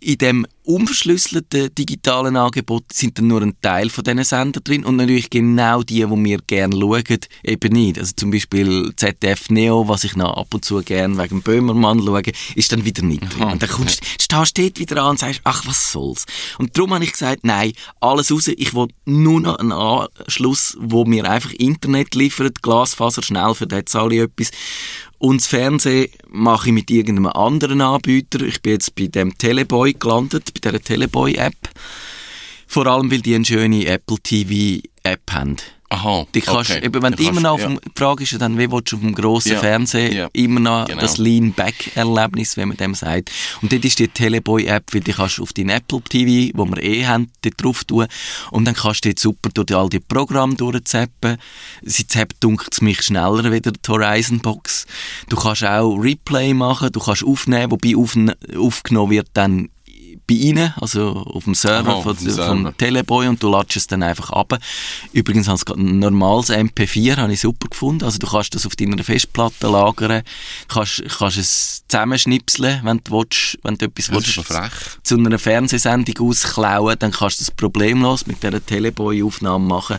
in 0.00 0.18
dem 0.18 0.46
unverschlüsselten 0.66 1.74
digitalen 1.74 2.36
Angeboten 2.36 2.88
sind 2.92 3.18
dann 3.18 3.28
nur 3.28 3.42
ein 3.42 3.54
Teil 3.60 3.88
von 3.88 4.04
diesen 4.04 4.24
Sender 4.24 4.60
drin 4.60 4.84
und 4.84 4.96
natürlich 4.96 5.30
genau 5.30 5.82
die, 5.82 6.04
die 6.04 6.24
wir 6.24 6.38
gerne 6.46 6.76
schauen, 6.76 7.18
eben 7.44 7.72
nicht. 7.72 7.98
Also 7.98 8.12
zum 8.16 8.30
Beispiel 8.30 8.92
ZDF 8.96 9.48
Neo, 9.50 9.88
was 9.88 10.04
ich 10.04 10.16
noch 10.16 10.36
ab 10.36 10.52
und 10.52 10.64
zu 10.64 10.82
gerne 10.82 11.16
wegen 11.18 11.42
Böhmermann 11.42 12.02
schaue, 12.04 12.22
ist 12.54 12.72
dann 12.72 12.84
wieder 12.84 13.02
nicht 13.02 13.22
drin. 13.34 13.44
Und 13.44 13.62
dann 13.62 13.70
kommst, 13.70 14.00
stehst 14.20 14.58
du 14.58 14.80
wieder 14.80 15.02
an 15.02 15.10
und 15.10 15.18
sagst, 15.20 15.40
ach, 15.44 15.66
was 15.66 15.92
soll's. 15.92 16.26
Und 16.58 16.76
darum 16.76 16.92
habe 16.94 17.04
ich 17.04 17.12
gesagt, 17.12 17.44
nein, 17.44 17.72
alles 18.00 18.32
raus, 18.32 18.48
ich 18.48 18.74
will 18.74 18.88
nur 19.04 19.40
noch 19.40 19.58
einen 19.58 19.72
Anschluss, 19.72 20.76
wo 20.80 21.04
mir 21.04 21.30
einfach 21.30 21.52
Internet 21.52 22.14
liefert, 22.14 22.62
Glasfaser 22.62 23.22
schnell, 23.22 23.54
für 23.54 23.66
das 23.66 23.84
zahle 23.86 24.14
ich 24.14 24.20
etwas. 24.22 24.50
Und 25.18 25.40
das 25.40 25.48
Fernsehen 25.48 26.10
mache 26.28 26.68
ich 26.68 26.74
mit 26.74 26.90
irgendeinem 26.90 27.28
anderen 27.28 27.80
Anbieter. 27.80 28.40
Ich 28.42 28.60
bin 28.62 28.72
jetzt 28.72 28.94
bei 28.94 29.06
dem 29.06 29.36
Teleboy 29.36 29.94
gelandet, 29.94 30.52
bei 30.54 30.70
dieser 30.70 30.82
Teleboy-App. 30.82 31.56
Vor 32.76 32.86
allem, 32.88 33.10
weil 33.10 33.22
die 33.22 33.34
eine 33.34 33.42
schöne 33.42 33.86
Apple 33.86 34.18
TV-App 34.22 35.32
haben. 35.32 35.56
Aha, 35.88 36.26
die 36.34 36.42
kannst, 36.42 36.72
okay. 36.72 36.84
eben, 36.84 37.02
wenn 37.02 37.14
du 37.14 37.22
immer 37.22 37.40
noch, 37.40 37.58
ja. 37.58 37.64
auf 37.68 37.72
dem, 37.72 37.80
die 37.80 37.98
Frage 37.98 38.24
ist 38.24 38.32
ja 38.32 38.38
dann, 38.38 38.58
wie 38.58 38.70
willst 38.70 38.92
du 38.92 38.96
auf 38.96 39.02
dem 39.02 39.14
grossen 39.14 39.52
Ja, 39.52 39.60
Fernseher 39.60 40.12
ja, 40.12 40.28
immer 40.34 40.60
noch 40.60 40.84
genau. 40.84 41.00
das 41.00 41.16
Lean-Back-Erlebnis, 41.16 42.58
wenn 42.58 42.68
man 42.68 42.76
dem 42.76 42.94
sagt. 42.94 43.30
Und 43.62 43.72
dort 43.72 43.82
ist 43.82 43.98
die 43.98 44.08
Teleboy-App, 44.08 44.92
weil 44.92 45.00
die 45.00 45.14
kannst 45.14 45.38
du 45.38 45.44
auf 45.44 45.54
dein 45.54 45.70
Apple 45.70 46.02
TV, 46.02 46.52
wo 46.54 46.66
wir 46.66 46.82
eh 46.82 47.06
haben, 47.06 47.32
dort 47.40 47.64
drauf 47.64 47.84
tun. 47.84 48.08
Und 48.50 48.66
dann 48.66 48.74
kannst 48.74 49.06
du 49.06 49.08
dort 49.08 49.20
super 49.20 49.48
durch 49.54 49.74
all 49.74 49.88
die 49.88 50.00
Programme 50.00 50.54
durchzappen. 50.54 51.38
Sie 51.80 52.06
zappt, 52.06 52.44
dunkt 52.44 52.82
mich 52.82 53.00
schneller 53.00 53.50
wieder 53.50 53.72
die 53.72 53.88
Horizon-Box. 53.88 54.86
Du 55.30 55.36
kannst 55.36 55.64
auch 55.64 55.96
Replay 55.96 56.52
machen, 56.52 56.92
du 56.92 57.00
kannst 57.00 57.24
aufnehmen, 57.24 57.70
wobei 57.70 57.94
aufgenommen 57.96 59.10
wird 59.10 59.28
dann 59.32 59.70
bei 60.26 60.34
Ihnen, 60.34 60.74
also 60.80 61.10
auf 61.10 61.44
dem 61.44 61.54
Server, 61.54 61.94
Aha, 61.94 62.02
von, 62.02 62.12
auf 62.12 62.18
dem 62.18 62.32
vom. 62.32 62.76
Teleboy 62.76 63.28
und 63.28 63.42
du 63.42 63.50
latschst 63.50 63.76
es 63.76 63.86
dann 63.86 64.02
einfach 64.02 64.30
ab. 64.30 64.58
Übrigens 65.12 65.46
habe 65.46 65.56
ich 65.56 65.64
gerade 65.64 65.80
ein 65.80 66.00
normales 66.00 66.50
MP4 66.50 67.16
habe 67.16 67.32
ich 67.32 67.40
super 67.40 67.68
gefunden. 67.68 68.04
Also 68.04 68.18
du 68.18 68.26
kannst 68.26 68.54
das 68.54 68.66
auf 68.66 68.74
deiner 68.74 69.02
Festplatte 69.04 69.68
lagern, 69.68 70.22
kannst, 70.68 71.04
kannst 71.18 71.38
es 71.38 71.84
zusammenschnipseln, 71.86 72.80
wenn 72.82 73.00
du 73.04 73.12
willst, 73.12 73.58
wenn 73.62 73.76
du 73.76 73.86
etwas 73.86 74.10
willst, 74.10 74.40
zu 75.04 75.16
einer 75.16 75.38
Fernsehsendung 75.38 76.28
ausklauen, 76.28 76.96
dann 76.98 77.12
kannst 77.12 77.40
du 77.40 77.44
das 77.44 77.50
problemlos 77.52 78.26
mit 78.26 78.42
dieser 78.42 78.64
Teleboy-Aufnahme 78.64 79.64
machen. 79.64 79.98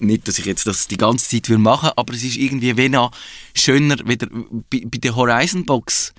Nicht, 0.00 0.28
dass 0.28 0.38
ich 0.38 0.44
jetzt 0.44 0.66
das 0.66 0.86
die 0.86 0.96
ganze 0.96 1.28
Zeit 1.28 1.48
will 1.48 1.58
machen, 1.58 1.90
aber 1.96 2.14
es 2.14 2.22
ist 2.22 2.36
irgendwie 2.36 2.76
wie 2.76 2.88
noch 2.88 3.10
schöner, 3.54 3.96
wieder 4.06 4.28
bei, 4.70 4.82
bei 4.84 4.98
der 4.98 5.16
Horizon 5.16 5.64
Box 5.64 6.12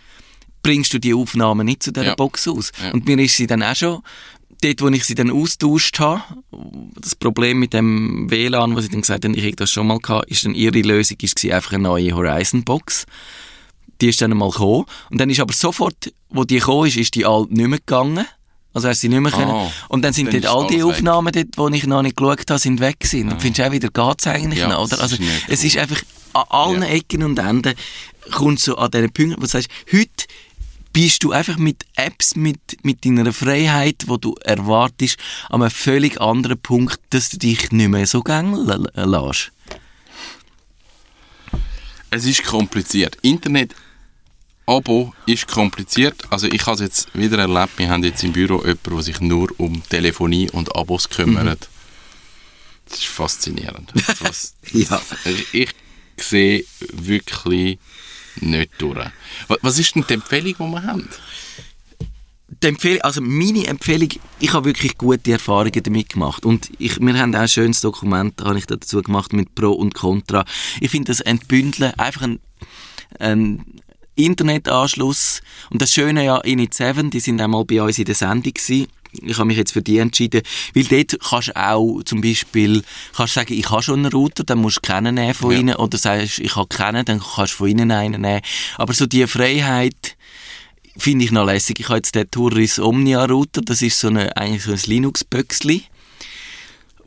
bringst 0.61 0.93
du 0.93 0.99
die 0.99 1.13
Aufnahmen 1.13 1.65
nicht 1.65 1.83
zu 1.83 1.91
dieser 1.91 2.05
Ja. 2.07 2.15
Box 2.15 2.47
aus. 2.47 2.71
Ja. 2.83 2.91
Und 2.91 3.05
mir 3.07 3.17
ist 3.19 3.35
sie 3.37 3.47
dann 3.47 3.63
auch 3.63 3.75
schon, 3.75 4.01
dort 4.61 4.81
wo 4.81 4.87
ich 4.89 5.05
sie 5.05 5.15
dann 5.15 5.31
austauscht 5.31 5.99
habe, 5.99 6.21
das 6.99 7.15
Problem 7.15 7.59
mit 7.59 7.73
dem 7.73 8.29
WLAN, 8.29 8.75
was 8.75 8.85
ich 8.85 8.91
dann 8.91 9.01
gesagt 9.01 9.23
habe, 9.25 9.35
ich 9.35 9.43
hätte 9.43 9.57
das 9.57 9.71
schon 9.71 9.87
mal 9.87 9.99
gehabt, 9.99 10.29
ist 10.29 10.45
dann 10.45 10.53
ihre 10.55 10.81
Lösung 10.81 11.17
ist 11.21 11.43
einfach 11.45 11.73
eine 11.73 11.83
neue 11.83 12.13
Horizon 12.15 12.63
Box. 12.63 13.05
Die 14.01 14.09
ist 14.09 14.21
dann 14.21 14.31
einmal 14.31 14.49
gekommen. 14.49 14.85
Und 15.09 15.19
dann 15.19 15.29
ist 15.29 15.39
aber 15.39 15.53
sofort, 15.53 16.13
wo 16.29 16.43
die 16.45 16.59
gekommen 16.59 16.87
ist, 16.87 16.97
ist 16.97 17.15
die 17.15 17.25
alt 17.25 17.51
nicht 17.51 17.67
mehr 17.67 17.79
gegangen. 17.79 18.25
Also 18.73 18.87
hast 18.87 19.01
sie 19.01 19.09
nicht 19.09 19.19
mehr 19.19 19.31
können. 19.31 19.49
Ah, 19.49 19.71
Und 19.89 20.03
dann 20.03 20.13
sind 20.13 20.31
dann 20.31 20.41
dort 20.41 20.53
all 20.55 20.67
die 20.67 20.77
weg. 20.77 20.83
Aufnahmen 20.83 21.33
dort, 21.33 21.47
wo 21.57 21.67
ich 21.69 21.85
noch 21.87 22.01
nicht 22.03 22.15
geschaut 22.15 22.49
habe, 22.49 22.59
sind 22.59 22.79
weg 22.79 22.99
gewesen. 22.99 23.29
Und 23.31 23.41
findest 23.41 23.59
du 23.59 23.67
auch 23.67 23.71
wieder, 23.71 23.89
geht's 23.89 24.27
eigentlich 24.27 24.59
Ja, 24.59 24.67
noch, 24.69 24.83
oder? 24.85 25.01
Also, 25.01 25.15
ist 25.15 25.23
es 25.47 25.63
ist 25.63 25.77
einfach 25.77 26.01
an 26.33 26.43
allen 26.49 26.81
Ja. 26.83 26.89
Ecken 26.89 27.23
und 27.23 27.39
Enden 27.39 27.73
kommst 28.31 28.67
du 28.67 28.75
an 28.75 28.91
diesen 28.91 29.11
Punkten, 29.11 29.37
wo 29.37 29.41
du 29.41 29.47
sagst, 29.47 29.69
heute 29.91 30.25
bist 30.93 31.24
du 31.24 31.31
einfach 31.31 31.58
mit 31.58 31.86
Apps, 31.96 32.36
mit, 32.36 32.60
mit 32.84 33.05
deiner 33.05 33.31
Freiheit, 33.34 34.03
wo 34.08 34.17
du 34.17 34.36
erwartest, 34.43 35.17
an 35.50 35.62
einem 35.62 35.72
völlig 35.72 36.19
anderen 36.19 36.60
Punkt, 36.60 37.00
dass 37.12 37.29
du 37.29 37.38
dich 37.38 37.72
nicht 37.72 37.89
mehr 37.89 38.08
so 38.08 38.22
gängeln 38.22 38.88
lässt. 38.96 39.51
Es 42.12 42.25
ist 42.25 42.43
kompliziert. 42.43 43.17
Internet 43.22 43.75
Abo 44.65 45.13
ist 45.25 45.48
kompliziert. 45.48 46.15
Also 46.31 46.48
ich 46.48 46.65
habe 46.65 46.75
es 46.75 46.81
jetzt 46.81 47.15
wieder 47.17 47.38
erlebt, 47.39 47.77
wir 47.77 47.89
haben 47.89 48.03
jetzt 48.03 48.24
im 48.24 48.34
Büro 48.34 48.58
jemanden, 48.60 48.89
der 48.91 49.01
sich 49.01 49.19
nur 49.19 49.50
um 49.60 49.81
Telefonie 49.89 50.50
und 50.51 50.75
Abos 50.75 51.10
kümmert. 51.10 51.69
Das 52.88 53.00
ist 53.00 53.08
faszinierend. 53.08 53.91
Also 54.24 54.50
Ja. 54.74 55.01
ich, 55.25 55.69
ich 56.18 56.24
sehe 56.24 56.63
wirklich 56.79 57.79
nicht 58.41 58.71
durch. 58.79 58.97
Wa- 59.47 59.57
Was 59.61 59.79
ist 59.79 59.95
denn 59.95 60.05
die 60.07 60.13
Empfehlung, 60.15 60.53
die 60.57 60.59
wir 60.73 60.83
haben? 60.83 61.09
die 62.61 62.67
Empfehlung, 62.67 63.01
also 63.01 63.21
meine 63.21 63.67
Empfehlung, 63.67 64.09
ich 64.39 64.53
habe 64.53 64.65
wirklich 64.65 64.97
gute 64.97 65.31
Erfahrungen 65.31 65.83
damit 65.83 66.09
gemacht 66.09 66.45
und 66.45 66.69
ich, 66.79 66.99
wir 66.99 67.17
haben 67.17 67.33
auch 67.35 67.39
ein 67.41 67.47
schönes 67.47 67.79
Dokument, 67.79 68.41
habe 68.41 68.57
ich 68.57 68.65
dazu 68.65 69.01
gemacht 69.01 69.31
mit 69.33 69.53
Pro 69.55 69.71
und 69.71 69.93
Contra. 69.93 70.43
Ich 70.81 70.89
finde 70.91 71.11
das 71.11 71.21
Entbündeln, 71.21 71.93
einfach 71.97 72.23
ein, 72.23 72.39
ein 73.19 73.63
Internetanschluss 74.15 75.41
und 75.69 75.81
das 75.81 75.93
Schöne 75.93 76.25
ja, 76.25 76.37
Init 76.39 76.73
7, 76.73 77.09
die 77.11 77.19
sind 77.19 77.39
einmal 77.39 77.65
bei 77.65 77.81
uns 77.81 77.99
in 77.99 78.05
der 78.05 78.15
Sendung 78.15 78.53
gewesen. 78.53 78.87
Ich 79.11 79.37
habe 79.37 79.45
mich 79.45 79.57
jetzt 79.57 79.72
für 79.72 79.81
die 79.81 79.98
entschieden, 79.98 80.41
weil 80.75 80.83
dort 80.83 81.17
kannst 81.19 81.48
du 81.50 81.55
auch 81.55 82.03
zum 82.03 82.22
Beispiel, 82.22 82.83
kannst 83.15 83.33
sagen, 83.33 83.53
ich 83.53 83.69
habe 83.69 83.81
schon 83.81 84.00
einen 84.05 84.11
Router, 84.11 84.43
dann 84.43 84.59
musst 84.59 84.77
du 84.77 84.81
keinen 84.81 85.15
nehmen 85.15 85.33
von 85.33 85.51
Ja. 85.51 85.59
ihnen, 85.59 85.75
oder 85.75 85.98
sagst, 85.98 86.39
ich 86.39 86.55
habe 86.55 86.67
keinen, 86.67 87.05
dann 87.05 87.19
kannst 87.19 87.53
du 87.53 87.57
von 87.57 87.67
ihnen 87.69 87.91
einen 87.91 88.22
nehmen. 88.22 88.41
Aber 88.77 88.93
so 88.93 89.05
die 89.07 89.25
Freiheit, 89.25 90.15
finde 90.98 91.25
ich 91.25 91.31
noch 91.31 91.45
lässig. 91.45 91.79
Ich 91.79 91.87
habe 91.87 91.98
jetzt 91.98 92.13
den 92.13 92.29
Turris 92.29 92.77
Omnia 92.79 93.25
Router, 93.25 93.61
das 93.61 93.81
ist 93.81 94.00
so 94.00 94.09
eine, 94.09 94.35
eigentlich 94.37 94.63
so 94.63 94.72
ein 94.74 94.79
Linux-Böckli, 94.85 95.83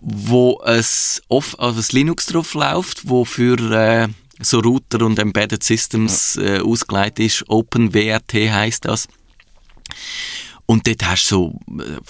wo 0.01 0.61
es 0.65 1.23
off, 1.29 1.55
also 1.61 1.77
das 1.77 1.93
Linux 1.93 2.27
drauf 2.27 2.55
läuft, 2.55 3.09
wo 3.09 3.25
für 3.25 3.59
äh, 3.73 4.09
so 4.41 4.59
Router 4.59 5.05
und 5.07 5.19
Embedded 5.21 5.63
Systems 5.63 6.37
äh, 6.37 6.59
ausgelegt 6.61 7.21
ist. 7.21 7.45
OpenWRT 7.49 8.33
heißt 8.33 8.85
das. 8.87 9.07
Und 10.67 10.87
dort 10.87 11.05
hast 11.05 11.31
du 11.31 11.59
so 11.69 11.83
äh, 11.83 12.01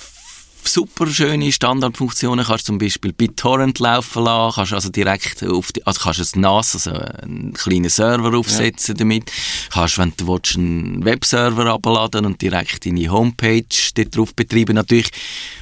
super 0.68 1.06
schöne 1.06 1.52
Standardfunktionen. 1.52 2.44
Kannst 2.44 2.66
zum 2.66 2.78
Beispiel 2.78 3.12
BitTorrent 3.12 3.78
laufen 3.78 4.24
lassen, 4.24 4.54
kannst 4.54 4.72
also 4.72 4.88
direkt 4.90 5.42
auf 5.44 5.72
die, 5.72 5.86
also 5.86 6.00
kannst 6.00 6.36
ein 6.36 6.40
NAS, 6.40 6.74
also 6.74 6.90
einen 6.92 7.52
kleinen 7.52 7.90
Server 7.90 8.36
aufsetzen 8.36 8.96
damit. 8.96 9.30
Kannst, 9.70 9.98
wenn 9.98 10.12
du 10.16 10.28
willst, 10.28 10.56
einen 10.56 11.04
Webserver 11.04 11.66
abladen 11.66 12.26
und 12.26 12.40
direkt 12.40 12.86
deine 12.86 13.10
Homepage 13.10 13.64
dort 13.94 14.16
drauf 14.16 14.34
betreiben. 14.34 14.74
Natürlich 14.74 15.10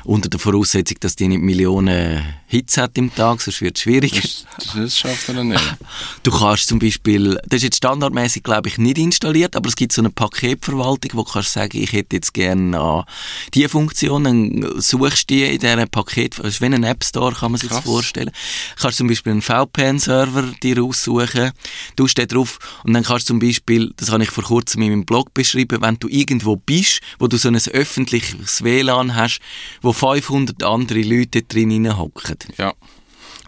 unter 0.04 0.28
der 0.28 0.40
Voraussetzung, 0.40 0.98
dass 1.00 1.16
die 1.16 1.28
nicht 1.28 1.42
Millionen 1.42 2.22
Hits 2.46 2.78
hat 2.78 2.98
im 2.98 3.14
Tag, 3.14 3.40
sonst 3.40 3.60
wird 3.60 3.76
es 3.76 3.82
schwierig. 3.82 4.12
Das, 4.56 4.74
das 4.74 4.98
schafft 4.98 5.28
er 5.28 5.44
nicht. 5.44 5.60
Du 6.22 6.30
kannst 6.30 6.68
zum 6.68 6.78
Beispiel, 6.78 7.38
das 7.46 7.58
ist 7.58 7.62
jetzt 7.62 7.76
standardmäßig 7.76 8.42
glaube 8.42 8.68
ich 8.68 8.78
nicht 8.78 8.98
installiert, 8.98 9.56
aber 9.56 9.68
es 9.68 9.76
gibt 9.76 9.92
so 9.92 10.02
eine 10.02 10.10
Paketverwaltung, 10.10 11.12
wo 11.14 11.22
du 11.22 11.32
kannst 11.32 11.52
sagen, 11.52 11.78
ich 11.78 11.92
hätte 11.92 12.16
jetzt 12.16 12.34
gerne 12.34 12.76
äh, 13.06 13.10
die 13.54 13.68
Funktion, 13.68 14.24
dann 14.24 14.80
suchst 14.90 15.30
du 15.30 15.34
die 15.34 15.44
in 15.44 15.58
dieser 15.58 15.86
Paket, 15.86 16.38
das 16.38 16.46
ist 16.46 16.60
wie 16.60 16.66
ein 16.66 16.84
App 16.84 17.04
Store, 17.04 17.34
kann 17.34 17.52
man 17.52 17.60
sich 17.60 17.70
das 17.70 17.80
vorstellen. 17.80 18.30
Kannst 18.80 18.98
zum 18.98 19.08
Beispiel 19.08 19.32
einen 19.32 19.42
VPN-Server 19.42 20.52
dir 20.62 20.82
aussuchen, 20.82 21.52
tust 21.96 22.18
den 22.18 22.28
drauf 22.28 22.58
und 22.84 22.92
dann 22.94 23.04
kannst 23.04 23.28
du 23.28 23.34
zum 23.34 23.38
Beispiel, 23.38 23.92
das 23.96 24.10
habe 24.10 24.22
ich 24.22 24.30
vor 24.30 24.44
kurzem 24.44 24.82
in 24.82 24.90
meinem 24.90 25.06
Blog 25.06 25.32
beschrieben, 25.34 25.80
wenn 25.80 25.98
du 25.98 26.08
irgendwo 26.08 26.56
bist, 26.56 27.00
wo 27.18 27.26
du 27.26 27.36
so 27.36 27.48
ein 27.48 27.56
öffentliches 27.56 28.62
WLAN 28.62 29.14
hast, 29.14 29.40
wo 29.82 29.92
500 29.92 30.62
andere 30.62 31.02
Leute 31.02 31.42
drin 31.42 31.96
hocken 31.96 32.36
Ja. 32.58 32.74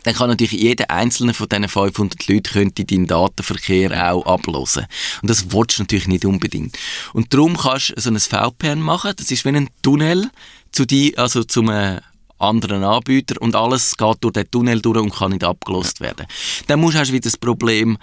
Dann 0.05 0.15
kann 0.15 0.29
natürlich 0.29 0.53
jeder 0.53 0.91
einzelne 0.91 1.35
von 1.35 1.49
diesen 1.49 1.69
500 1.69 2.29
Leuten 2.29 2.53
könnte 2.53 2.85
deinen 2.85 3.07
Datenverkehr 3.07 4.13
auch 4.13 4.27
ablosen. 4.27 4.87
Und 5.23 5.31
das 5.31 5.53
willst 5.53 5.79
du 5.79 5.83
natürlich 5.83 6.09
nicht 6.09 6.25
unbedingt. 6.25 6.77
Und 7.13 7.33
darum 7.33 7.57
kannst 7.57 7.91
du 7.97 8.01
so 8.01 8.11
ein 8.11 8.19
VPN 8.19 8.81
machen. 8.81 9.13
Das 9.17 9.31
ist 9.31 9.45
wie 9.45 9.51
ein 9.51 9.69
Tunnel 9.83 10.31
zu 10.73 10.85
die, 10.87 11.17
also 11.19 11.45
zum 11.45 11.71
äh, 11.71 12.01
anderen 12.39 12.83
Anbieter 12.83 13.41
und 13.41 13.55
alles 13.55 13.97
geht 13.97 14.17
durch 14.21 14.33
den 14.33 14.51
Tunnel 14.51 14.81
durch 14.81 14.99
und 14.99 15.15
kann 15.15 15.31
nicht 15.31 15.45
abgelost 15.45 16.01
werden. 16.01 16.27
Dann 16.67 16.81
musst, 16.81 16.97
hast 16.99 17.09
du 17.11 17.13
wieder 17.15 17.25
das 17.25 17.37
Problem, 17.37 17.99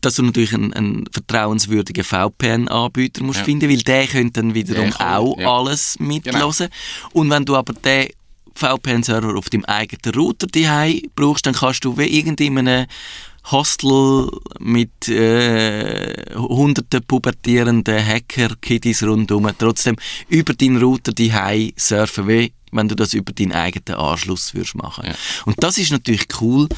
dass 0.00 0.14
du 0.14 0.22
natürlich 0.22 0.54
einen, 0.54 0.72
einen 0.72 1.04
vertrauenswürdigen 1.10 2.04
VPN-Anbieter 2.04 3.22
musst 3.24 3.40
Ja. 3.40 3.44
finden, 3.44 3.68
weil 3.68 3.82
der 3.82 4.06
könnte 4.06 4.40
dann 4.40 4.54
wiederum 4.54 4.84
Der 4.84 4.92
kann, 4.92 5.16
auch 5.16 5.38
ja. 5.38 5.52
alles 5.52 5.98
mitlosen. 5.98 6.68
Und 7.12 7.30
wenn 7.30 7.44
du 7.44 7.56
aber 7.56 7.72
den 7.72 8.08
VPN-Server 8.58 9.36
auf 9.36 9.50
deinem 9.50 9.64
eigenen 9.64 10.14
Router 10.14 10.46
daheim 10.46 11.02
brauchst, 11.14 11.46
dann 11.46 11.54
kannst 11.54 11.84
du 11.84 11.96
wie 11.96 12.06
irgendeinem 12.06 12.86
Hostel 13.50 14.30
mit 14.58 15.08
äh, 15.08 16.34
hunderten 16.34 17.02
pubertierenden 17.02 18.04
Hacker-Kiddies 18.04 19.02
rundherum 19.04 19.48
trotzdem 19.56 19.96
über 20.28 20.52
deinen 20.52 20.82
Router 20.82 21.12
daheim 21.12 21.72
surfen, 21.76 22.28
wie 22.28 22.52
wenn 22.72 22.88
du 22.88 22.94
das 22.94 23.14
über 23.14 23.32
deinen 23.32 23.52
eigenen 23.52 23.98
Anschluss 23.98 24.54
würdest 24.54 24.74
machen. 24.74 25.04
Ja. 25.06 25.14
Und 25.44 25.62
das 25.62 25.78
ist 25.78 25.90
natürlich 25.90 26.26
cool. 26.40 26.68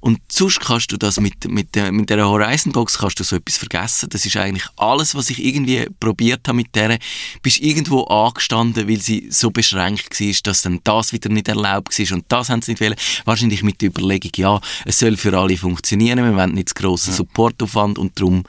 Und 0.00 0.20
sonst 0.30 0.60
kannst 0.60 0.92
du 0.92 0.96
das 0.96 1.20
mit, 1.20 1.48
mit, 1.48 1.74
der, 1.74 1.92
mit 1.92 2.08
der 2.10 2.26
Horizon 2.26 2.72
Box 2.72 2.98
kannst 2.98 3.20
du 3.20 3.24
so 3.24 3.36
etwas 3.36 3.58
vergessen. 3.58 4.08
Das 4.10 4.24
ist 4.24 4.36
eigentlich 4.36 4.66
alles, 4.76 5.14
was 5.14 5.30
ich 5.30 5.44
irgendwie 5.44 5.86
probiert 6.00 6.48
habe 6.48 6.56
mit 6.56 6.74
der. 6.74 6.98
Bist 7.42 7.58
irgendwo 7.58 8.04
angestanden, 8.04 8.88
weil 8.88 9.00
sie 9.00 9.28
so 9.30 9.50
beschränkt 9.50 10.18
war, 10.18 10.34
dass 10.44 10.62
dann 10.62 10.80
das 10.84 11.12
wieder 11.12 11.28
nicht 11.28 11.48
erlaubt 11.48 11.98
war 11.98 12.16
und 12.16 12.24
das 12.28 12.48
haben 12.48 12.62
sie 12.62 12.72
nicht 12.72 12.80
wollen. 12.80 12.96
Wahrscheinlich 13.24 13.62
mit 13.62 13.80
der 13.80 13.88
Überlegung, 13.90 14.32
ja, 14.36 14.60
es 14.84 14.98
soll 14.98 15.16
für 15.16 15.36
alle 15.38 15.56
funktionieren, 15.56 16.24
wir 16.24 16.34
wollen 16.34 16.54
nicht 16.54 16.70
zu 16.70 16.74
grossen 16.74 17.12
Supportaufwand 17.12 17.98
und 17.98 18.18
darum 18.18 18.44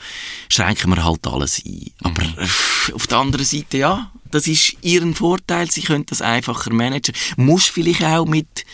schränken 0.50 0.90
wir 0.92 1.04
halt 1.04 1.26
alles 1.28 1.62
ein. 1.66 1.92
Aber 2.04 2.24
äh, 2.24 2.94
auf 2.94 3.08
der 3.08 3.18
anderen 3.18 3.46
Seite, 3.46 3.78
ja, 3.78 4.12
das 4.32 4.48
ist 4.48 4.76
ihren 4.82 5.14
Vorteil, 5.14 5.70
sie 5.70 5.82
können 5.82 6.06
das 6.06 6.22
einfacher 6.22 6.74
managen. 6.74 7.16
Musst 7.38 7.70
vielleicht 7.70 8.04
auch 8.04 8.26
mit, 8.26 8.66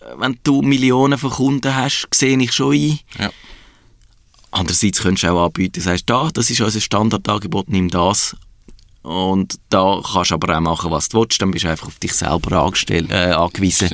äh, 0.00 0.04
wenn 0.16 0.38
du 0.42 0.62
Millionen 0.62 1.18
von 1.18 1.30
Kunden 1.30 1.74
hast, 1.74 2.08
sehe 2.14 2.38
ich 2.38 2.52
schon 2.52 2.74
ein. 2.74 2.98
Ja. 3.18 3.30
Andererseits 4.50 5.00
könntest 5.00 5.24
du 5.24 5.28
auch 5.28 5.46
anbieten, 5.46 5.80
sagst, 5.80 6.08
da, 6.08 6.30
das 6.32 6.50
ist 6.50 6.60
unser 6.60 6.80
Standardangebot, 6.80 7.68
nimm 7.68 7.90
das. 7.90 8.34
Und 9.02 9.58
da 9.70 10.02
kannst 10.04 10.30
du 10.30 10.34
aber 10.34 10.56
auch 10.56 10.60
machen, 10.60 10.90
was 10.90 11.08
du 11.08 11.20
willst, 11.20 11.40
dann 11.40 11.50
bist 11.50 11.64
du 11.64 11.70
einfach 11.70 11.86
auf 11.86 11.98
dich 11.98 12.12
selber 12.12 12.52
äh, 12.52 13.32
angewiesen. 13.32 13.88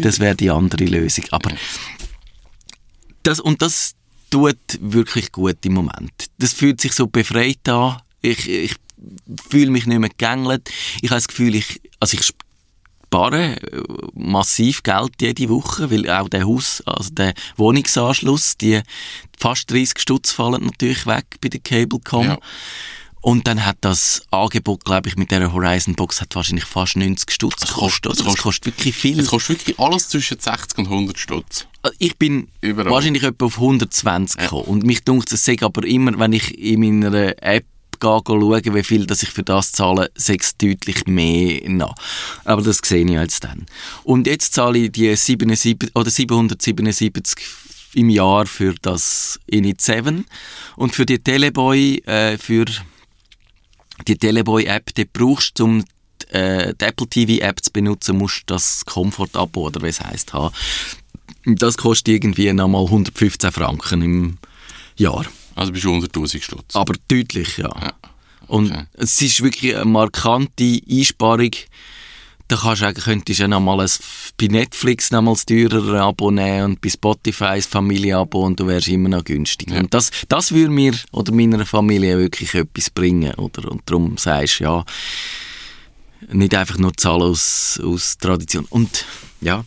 Das 0.00 0.18
wäre 0.18 0.34
die 0.34 0.50
andere 0.50 0.84
Lösung. 0.84 1.24
Aber 1.30 1.52
das, 3.22 3.40
und 3.40 3.62
das 3.62 3.94
tut 4.30 4.58
wirklich 4.80 5.32
gut 5.32 5.64
im 5.64 5.74
Moment. 5.74 6.12
Das 6.38 6.52
fühlt 6.52 6.80
sich 6.80 6.92
so 6.92 7.06
befreit 7.06 7.68
an. 7.68 8.00
Ich, 8.22 8.48
ich 8.48 8.74
fühle 9.48 9.70
mich 9.70 9.86
nicht 9.86 9.98
mehr 9.98 10.10
gegängelt. 10.10 10.70
Ich 11.00 11.10
habe 11.10 11.16
das 11.16 11.28
Gefühl, 11.28 11.54
ich, 11.54 11.80
also 12.00 12.16
ich 12.16 12.24
spare 13.10 13.56
äh, 13.56 13.82
massiv 14.14 14.82
Geld 14.82 15.12
jede 15.20 15.48
Woche, 15.48 15.90
weil 15.90 16.08
auch 16.08 16.28
der 16.28 16.46
Haus, 16.46 16.82
also 16.86 17.10
der 17.10 17.34
Wohnungsanschluss, 17.56 18.56
die 18.56 18.80
fast 19.38 19.70
30 19.70 19.98
Stutz 19.98 20.30
fallen 20.30 20.64
natürlich 20.64 21.06
weg 21.06 21.26
bei 21.40 21.48
der 21.48 21.60
Cablecom. 21.60 22.24
Ja. 22.26 22.38
Und 23.22 23.46
dann 23.46 23.66
hat 23.66 23.76
das 23.82 24.22
Angebot, 24.30 24.84
glaube 24.84 25.08
ich, 25.08 25.16
mit 25.16 25.30
der 25.30 25.52
Horizon 25.52 25.94
Box 25.94 26.22
hat 26.22 26.34
wahrscheinlich 26.34 26.64
fast 26.64 26.96
90 26.96 27.30
Stutz 27.30 27.60
gekostet. 27.60 28.04
kostet- 28.04 28.20
oder? 28.22 28.30
Das 28.32 28.42
kostet 28.42 28.66
wirklich 28.66 28.94
viel. 28.94 29.20
Es 29.20 29.28
kostet 29.28 29.58
wirklich 29.58 29.78
alles 29.78 30.08
zwischen 30.08 30.40
60 30.40 30.78
und 30.78 30.88
100 30.88 31.18
Stutz. 31.18 31.66
Ich 31.98 32.16
bin 32.16 32.48
Überall. 32.62 32.90
wahrscheinlich 32.90 33.22
etwa 33.22 33.44
auf 33.44 33.56
120 33.56 34.40
gekommen. 34.40 34.64
Und 34.64 34.84
mich 34.84 35.04
dunkt 35.04 35.30
es 35.32 35.48
aber 35.60 35.84
immer, 35.86 36.18
wenn 36.18 36.32
ich 36.32 36.56
in 36.58 36.80
meiner 36.80 37.42
App 37.42 37.66
gehe, 38.00 38.20
schaue, 38.26 38.74
wie 38.74 38.82
viel 38.82 39.06
dass 39.06 39.22
ich 39.22 39.30
für 39.30 39.42
das 39.42 39.72
zahle, 39.72 40.10
sechs 40.14 40.56
deutlich 40.56 41.06
mehr 41.06 41.60
nach. 41.68 41.94
Aber 42.44 42.62
das 42.62 42.80
sehe 42.84 43.04
ich 43.04 43.10
jetzt 43.10 43.44
dann. 43.44 43.66
Und 44.04 44.26
jetzt 44.26 44.54
zahle 44.54 44.78
ich 44.78 44.92
die 44.92 45.14
77, 45.14 45.94
oder 45.94 46.10
777 46.10 47.38
im 47.94 48.08
Jahr 48.08 48.46
für 48.46 48.74
das 48.82 49.38
Init 49.46 49.80
7 49.80 50.24
und 50.76 50.94
für 50.94 51.06
die 51.06 51.18
Teleboy, 51.18 51.98
äh, 52.06 52.38
für 52.38 52.66
die 54.06 54.16
Teleboy-App, 54.16 54.94
die 54.94 55.04
brauchst 55.04 55.58
du, 55.58 55.64
um 55.64 55.84
äh, 56.30 56.74
die 56.74 56.84
Apple 56.84 57.08
TV-App 57.08 57.62
zu 57.62 57.72
benutzen, 57.72 58.18
musst 58.18 58.42
du 58.42 58.54
das 58.54 58.84
Comfort-Abo, 58.84 59.66
oder 59.66 59.82
wie 59.82 59.88
es 59.88 60.00
heisst, 60.00 60.32
haben. 60.32 60.54
Das 61.44 61.76
kostet 61.76 62.08
irgendwie 62.08 62.52
nochmal 62.52 62.84
115 62.84 63.50
Franken 63.52 64.02
im 64.02 64.38
Jahr. 64.96 65.26
Also 65.60 65.72
bist 65.72 65.84
du 65.84 65.94
100'000 65.94 66.42
Stutz. 66.42 66.74
Aber 66.74 66.94
deutlich, 67.08 67.58
ja. 67.58 67.70
Und 68.46 68.70
okay. 68.70 68.84
es 68.94 69.20
ist 69.20 69.42
wirklich 69.42 69.76
eine 69.76 69.84
markante 69.84 70.80
Einsparung. 70.90 71.50
Da 72.48 72.56
kannst 72.56 72.80
du 72.80 72.86
eigentlich, 72.86 73.04
könntest 73.04 73.38
du 73.38 73.42
ja 73.42 73.48
noch 73.48 73.60
mal 73.60 73.78
ein, 73.78 73.90
bei 74.38 74.46
Netflix 74.46 75.10
noch 75.10 75.20
mal 75.20 75.32
das 75.32 75.44
teurere 75.44 76.00
Abo 76.00 76.30
nehmen 76.30 76.64
und 76.64 76.80
bei 76.80 76.88
Spotify 76.88 77.44
ein 77.44 77.62
Familienabo 77.62 78.42
und 78.42 78.58
du 78.58 78.66
wärst 78.68 78.88
immer 78.88 79.10
noch 79.10 79.22
günstig. 79.22 79.70
Ja. 79.70 79.80
Und 79.80 79.92
das, 79.92 80.10
das 80.28 80.50
würde 80.52 80.72
mir 80.72 80.94
oder 81.12 81.30
meiner 81.34 81.66
Familie 81.66 82.16
wirklich 82.16 82.54
etwas 82.54 82.88
bringen. 82.88 83.34
Oder? 83.34 83.70
Und 83.70 83.82
darum 83.84 84.16
sagst 84.16 84.60
du, 84.60 84.64
ja, 84.64 84.84
nicht 86.32 86.54
einfach 86.54 86.78
nur 86.78 86.96
zahlen 86.96 87.20
aus, 87.20 87.78
aus 87.84 88.16
Tradition. 88.16 88.64
Und 88.70 89.04
ja, 89.42 89.62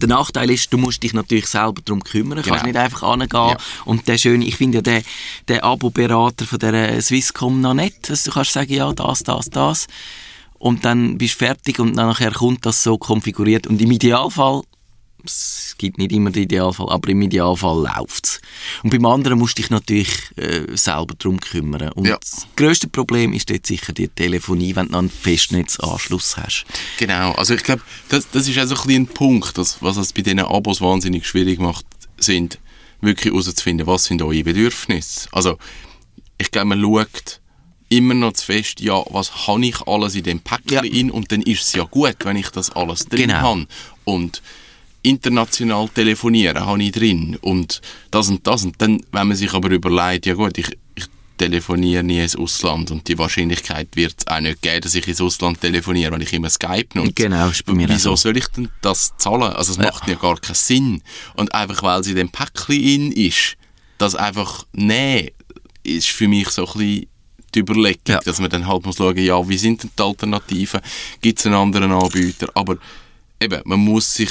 der 0.00 0.08
Nachteil 0.08 0.50
ist, 0.50 0.72
du 0.72 0.78
musst 0.78 1.02
dich 1.02 1.14
natürlich 1.14 1.46
selber 1.46 1.80
darum 1.84 2.02
kümmern. 2.02 2.38
Du 2.38 2.42
kannst 2.48 2.64
Genau. 2.64 2.66
nicht 2.66 2.76
einfach 2.76 3.02
angehen. 3.02 3.28
Ja. 3.32 3.56
Und 3.84 4.06
der 4.08 4.18
schöne, 4.18 4.44
ich 4.44 4.56
finde 4.56 4.78
ja 4.78 4.82
den, 4.82 5.02
den 5.48 5.60
Abo-Berater 5.60 6.44
von 6.46 6.58
der 6.58 7.00
Swisscom 7.00 7.60
noch 7.60 7.74
nicht. 7.74 8.10
Dass 8.10 8.24
du 8.24 8.30
kannst 8.30 8.52
sagen, 8.52 8.72
ja, 8.72 8.92
das, 8.92 9.22
das, 9.22 9.50
das. 9.50 9.86
Und 10.58 10.84
dann 10.84 11.18
bist 11.18 11.34
du 11.40 11.46
fertig 11.46 11.78
und 11.78 11.96
dann 11.96 12.06
nachher 12.08 12.32
kommt 12.32 12.64
das 12.66 12.82
so 12.82 12.96
konfiguriert. 12.98 13.66
Und 13.66 13.80
im 13.80 13.90
Idealfall, 13.90 14.62
es 15.26 15.74
gibt 15.78 15.98
nicht 15.98 16.12
immer 16.12 16.30
den 16.30 16.44
Idealfall, 16.44 16.88
aber 16.90 17.08
im 17.10 17.22
Idealfall 17.22 17.82
läuft's. 17.96 18.40
Und 18.82 18.90
beim 18.90 19.04
anderen 19.06 19.38
musst 19.38 19.58
du 19.58 19.62
dich 19.62 19.70
natürlich 19.70 20.08
äh, 20.36 20.62
selber 20.76 21.14
darum 21.18 21.38
kümmern. 21.40 21.92
Und 21.92 22.06
Ja. 22.06 22.16
das 22.18 22.46
grösste 22.56 22.88
Problem 22.88 23.32
ist 23.32 23.50
dort 23.50 23.66
sicher 23.66 23.92
die 23.92 24.08
Telefonie, 24.08 24.74
wenn 24.76 24.86
du 24.86 24.92
noch 24.92 24.98
einen 25.00 25.10
Festnetzanschluss 25.10 26.36
hast. 26.36 26.64
Genau, 26.98 27.32
also 27.32 27.54
ich 27.54 27.62
glaube, 27.62 27.82
das, 28.08 28.28
das 28.30 28.48
ist 28.48 28.58
auch 28.58 28.66
so 28.66 28.88
ein, 28.88 28.94
ein 29.02 29.06
Punkt, 29.06 29.56
das, 29.58 29.82
was 29.82 29.96
es 29.96 30.12
bei 30.12 30.22
diesen 30.22 30.40
Abos 30.40 30.80
wahnsinnig 30.80 31.26
schwierig 31.26 31.58
macht, 31.58 31.84
sind 32.18 32.58
wirklich 33.00 33.32
herauszufinden, 33.32 33.86
was 33.86 34.04
sind 34.04 34.22
eure 34.22 34.42
Bedürfnisse. 34.44 35.28
Also 35.32 35.58
ich 36.38 36.50
glaube, 36.50 36.68
man 36.68 36.80
schaut 36.80 37.40
immer 37.88 38.14
noch 38.14 38.32
zu 38.32 38.46
fest, 38.46 38.80
ja, 38.80 39.00
was 39.10 39.46
habe 39.46 39.64
ich 39.64 39.80
alles 39.86 40.14
in 40.16 40.24
dem 40.24 40.40
Päckchen 40.40 40.84
Ja. 41.08 41.12
und 41.12 41.30
dann 41.30 41.42
ist 41.42 41.62
es 41.62 41.72
ja 41.74 41.84
gut, 41.84 42.16
wenn 42.24 42.36
ich 42.36 42.48
das 42.50 42.70
alles 42.70 43.06
drin 43.06 43.28
Genau. 43.28 43.34
habe. 43.40 43.66
Und 44.04 44.42
international 45.06 45.88
telefonieren 45.88 46.64
habe 46.66 46.82
ich 46.82 46.92
drin 46.92 47.36
und 47.40 47.80
das 48.10 48.28
und 48.28 48.46
das. 48.46 48.64
Und 48.64 48.80
dann, 48.82 49.00
wenn 49.12 49.28
man 49.28 49.36
sich 49.36 49.52
aber 49.52 49.70
überlegt, 49.70 50.26
ja 50.26 50.34
gut, 50.34 50.58
ich, 50.58 50.68
ich 50.94 51.04
telefoniere 51.38 52.02
nie 52.02 52.20
ins 52.22 52.34
Ausland 52.36 52.90
und 52.90 53.06
die 53.08 53.18
Wahrscheinlichkeit 53.18 53.88
wird 53.94 54.14
es 54.18 54.26
auch 54.26 54.40
nicht 54.40 54.62
geben, 54.62 54.80
dass 54.80 54.94
ich 54.94 55.06
ins 55.06 55.20
Ausland 55.20 55.60
telefoniere, 55.60 56.12
wenn 56.12 56.20
ich 56.22 56.32
immer 56.32 56.48
Skype 56.50 56.88
nutze. 56.94 57.12
Genau, 57.12 57.48
ist 57.48 57.64
bei 57.64 57.74
mir 57.74 57.88
Wieso 57.88 58.10
so. 58.10 58.16
soll 58.16 58.36
ich 58.36 58.46
denn 58.48 58.68
das 58.82 59.12
zahlen? 59.18 59.42
Also 59.52 59.72
es 59.72 59.78
macht 59.78 60.08
ja 60.08 60.14
gar 60.14 60.36
keinen 60.40 60.54
Sinn. 60.54 61.02
Und 61.34 61.54
einfach, 61.54 61.82
weil 61.82 62.02
sie 62.04 62.10
in 62.10 62.16
dem 62.16 62.30
Päckchen 62.30 62.74
in 62.74 63.12
ist, 63.12 63.56
das 63.98 64.14
einfach 64.14 64.66
nehmen, 64.72 65.28
ist 65.82 66.08
für 66.08 66.26
mich 66.28 66.48
so 66.48 66.66
ein 66.66 66.72
bisschen 66.78 67.06
die 67.54 67.60
Überlegung, 67.60 68.00
Ja. 68.08 68.20
dass 68.20 68.40
man 68.40 68.50
dann 68.50 68.66
halt 68.66 68.84
muss 68.84 68.96
schauen, 68.96 69.16
ja, 69.18 69.48
wie 69.48 69.56
sind 69.56 69.82
denn 69.82 69.90
die 69.98 70.02
Alternativen? 70.02 70.80
Gibt 71.20 71.38
es 71.38 71.46
einen 71.46 71.54
anderen 71.54 71.92
Anbieter? 71.92 72.48
Aber 72.54 72.76
eben, 73.40 73.60
man 73.64 73.78
muss 73.80 74.14
sich 74.14 74.30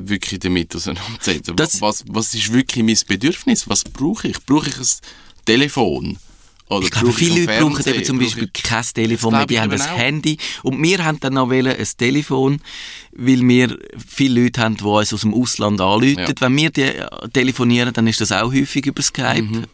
wirklich 0.00 0.40
damit 0.40 0.74
auseinandersetzen. 0.74 1.56
Das- 1.56 1.80
was, 1.80 2.04
was 2.08 2.34
ist 2.34 2.52
wirklich 2.52 2.84
mein 2.84 2.98
Bedürfnis? 3.06 3.68
Was 3.68 3.84
brauche 3.84 4.28
ich? 4.28 4.38
Brauche 4.44 4.68
ich 4.68 4.76
ein 4.78 4.86
Telefon? 5.44 6.18
Oder 6.68 6.84
Ich 6.84 6.90
glaube, 6.90 7.12
viele 7.12 7.44
Leute 7.44 7.60
brauchen 7.60 7.88
eben 7.94 8.04
zum 8.04 8.18
Beispiel 8.18 8.50
kein 8.52 8.84
Telefon 8.92 9.32
mehr, 9.32 9.46
die 9.46 9.60
haben 9.60 9.70
ein 9.70 9.80
auch. 9.80 9.96
Handy. 9.98 10.36
Und 10.64 10.82
wir 10.82 11.04
haben 11.04 11.20
dann 11.20 11.34
noch 11.34 11.48
ein 11.50 11.76
Telefon, 11.96 12.60
weil 13.12 13.46
wir 13.46 13.78
viele 14.04 14.42
Leute 14.42 14.60
haben, 14.62 14.76
die 14.76 14.82
uns 14.82 15.12
aus 15.14 15.20
dem 15.20 15.32
Ausland 15.32 15.80
anrufen. 15.80 16.18
Ja. 16.18 16.28
Wenn 16.40 16.56
wir 16.56 16.70
die 16.70 16.82
äh, 16.82 17.06
telefonieren, 17.32 17.92
dann 17.94 18.08
ist 18.08 18.20
das 18.20 18.32
auch 18.32 18.52
häufig 18.52 18.84
über 18.86 19.00
Skype. 19.00 19.42
Mhm. 19.42 19.64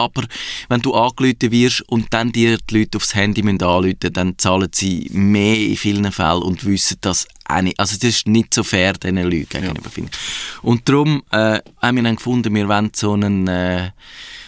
Aber 0.00 0.24
wenn 0.68 0.80
du 0.80 0.94
angerufen 0.94 1.50
wirst 1.50 1.82
und 1.88 2.06
dann 2.10 2.32
dir 2.32 2.58
die 2.58 2.78
Leute 2.78 2.96
aufs 2.98 3.14
Handy 3.14 3.42
anrufen 3.42 4.12
dann 4.12 4.38
zahlen 4.38 4.68
sie 4.72 5.08
mehr 5.12 5.56
in 5.56 5.76
vielen 5.76 6.10
Fällen 6.12 6.42
und 6.42 6.64
wissen 6.64 6.98
das 7.00 7.26
auch 7.46 7.62
nicht. 7.62 7.78
Also 7.78 7.96
das 7.96 8.04
ist 8.04 8.26
nicht 8.26 8.54
so 8.54 8.62
fair 8.62 8.94
diesen 8.94 9.16
Leuten 9.16 9.48
gegenüber. 9.48 9.90
finde 9.90 10.10
ich. 10.12 10.62
Und 10.64 10.88
darum 10.88 11.22
äh, 11.30 11.60
haben 11.80 11.96
wir 11.96 12.02
dann 12.02 12.16
gefunden, 12.16 12.54
wir 12.54 12.68
wollen 12.68 12.90
so 12.94 13.12
einen... 13.12 13.46
Äh, 13.46 13.90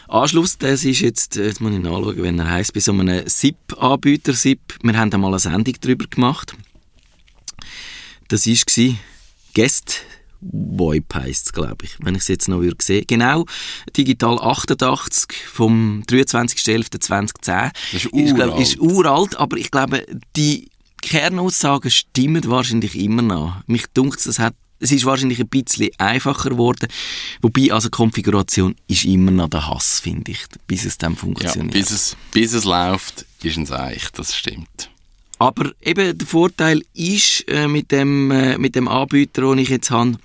Anschluss, 0.08 0.58
das 0.58 0.84
ist 0.84 1.00
jetzt, 1.00 1.38
äh, 1.38 1.46
jetzt 1.46 1.62
muss 1.62 1.72
ich 1.72 1.78
nachschauen, 1.78 2.22
wenn 2.22 2.38
er 2.38 2.50
heisst, 2.50 2.74
bei 2.74 2.80
so 2.80 2.92
einem 2.92 3.26
SIP-Anbieter, 3.26 4.34
SIP, 4.34 4.60
wir 4.82 4.98
haben 4.98 5.08
da 5.08 5.16
mal 5.16 5.28
eine 5.28 5.38
Sendung 5.38 5.74
darüber 5.80 6.06
gemacht. 6.06 6.54
Das 8.28 8.46
war 8.46 8.94
Guest 9.54 10.02
VoIP 10.42 11.14
heisst 11.14 11.46
es, 11.46 11.52
glaube 11.52 11.84
ich, 11.84 11.96
wenn 12.00 12.14
ich 12.16 12.22
es 12.22 12.28
jetzt 12.28 12.48
noch 12.48 12.60
würde 12.60 12.76
sehen. 12.82 13.04
Genau, 13.06 13.46
Digital 13.96 14.38
88 14.40 15.32
vom 15.52 16.02
23.11.2010. 16.08 17.70
Das 17.92 18.04
ist 18.04 18.04
Ich 18.12 18.34
glaube, 18.34 18.52
uralt. 18.52 18.60
ist 18.60 18.78
uralt, 18.80 19.36
aber 19.36 19.56
ich 19.56 19.70
glaube, 19.70 20.04
die 20.36 20.68
Kernaussagen 21.00 21.90
stimmen 21.90 22.44
wahrscheinlich 22.48 22.96
immer 22.98 23.22
noch. 23.22 23.56
Mich 23.66 23.86
dunkt 23.94 24.24
es 24.26 24.38
hat 24.38 24.54
es 24.78 24.90
ist 24.90 25.04
wahrscheinlich 25.04 25.38
ein 25.38 25.46
bisschen 25.46 25.90
einfacher 25.98 26.50
geworden. 26.50 26.88
Wobei, 27.40 27.72
also 27.72 27.88
Konfiguration 27.88 28.74
ist 28.88 29.04
immer 29.04 29.30
noch 29.30 29.48
der 29.48 29.68
Hass, 29.68 30.00
finde 30.00 30.32
ich, 30.32 30.40
bis 30.66 30.84
es 30.84 30.98
dann 30.98 31.12
Ja, 31.12 31.18
funktioniert. 31.20 31.72
bis 31.72 31.92
es, 31.92 32.16
bis 32.32 32.52
es 32.52 32.64
läuft, 32.64 33.24
ist 33.44 33.56
ein 33.58 33.66
Seich, 33.66 34.10
das 34.12 34.34
stimmt. 34.34 34.90
Aber 35.38 35.70
eben 35.82 36.18
der 36.18 36.26
Vorteil 36.26 36.82
ist 36.94 37.44
äh, 37.48 37.68
mit, 37.68 37.92
dem, 37.92 38.32
äh, 38.32 38.58
mit 38.58 38.74
dem 38.74 38.88
Anbieter, 38.88 39.42
den 39.42 39.58
ich 39.58 39.68
jetzt 39.68 39.92
habe, 39.92 40.16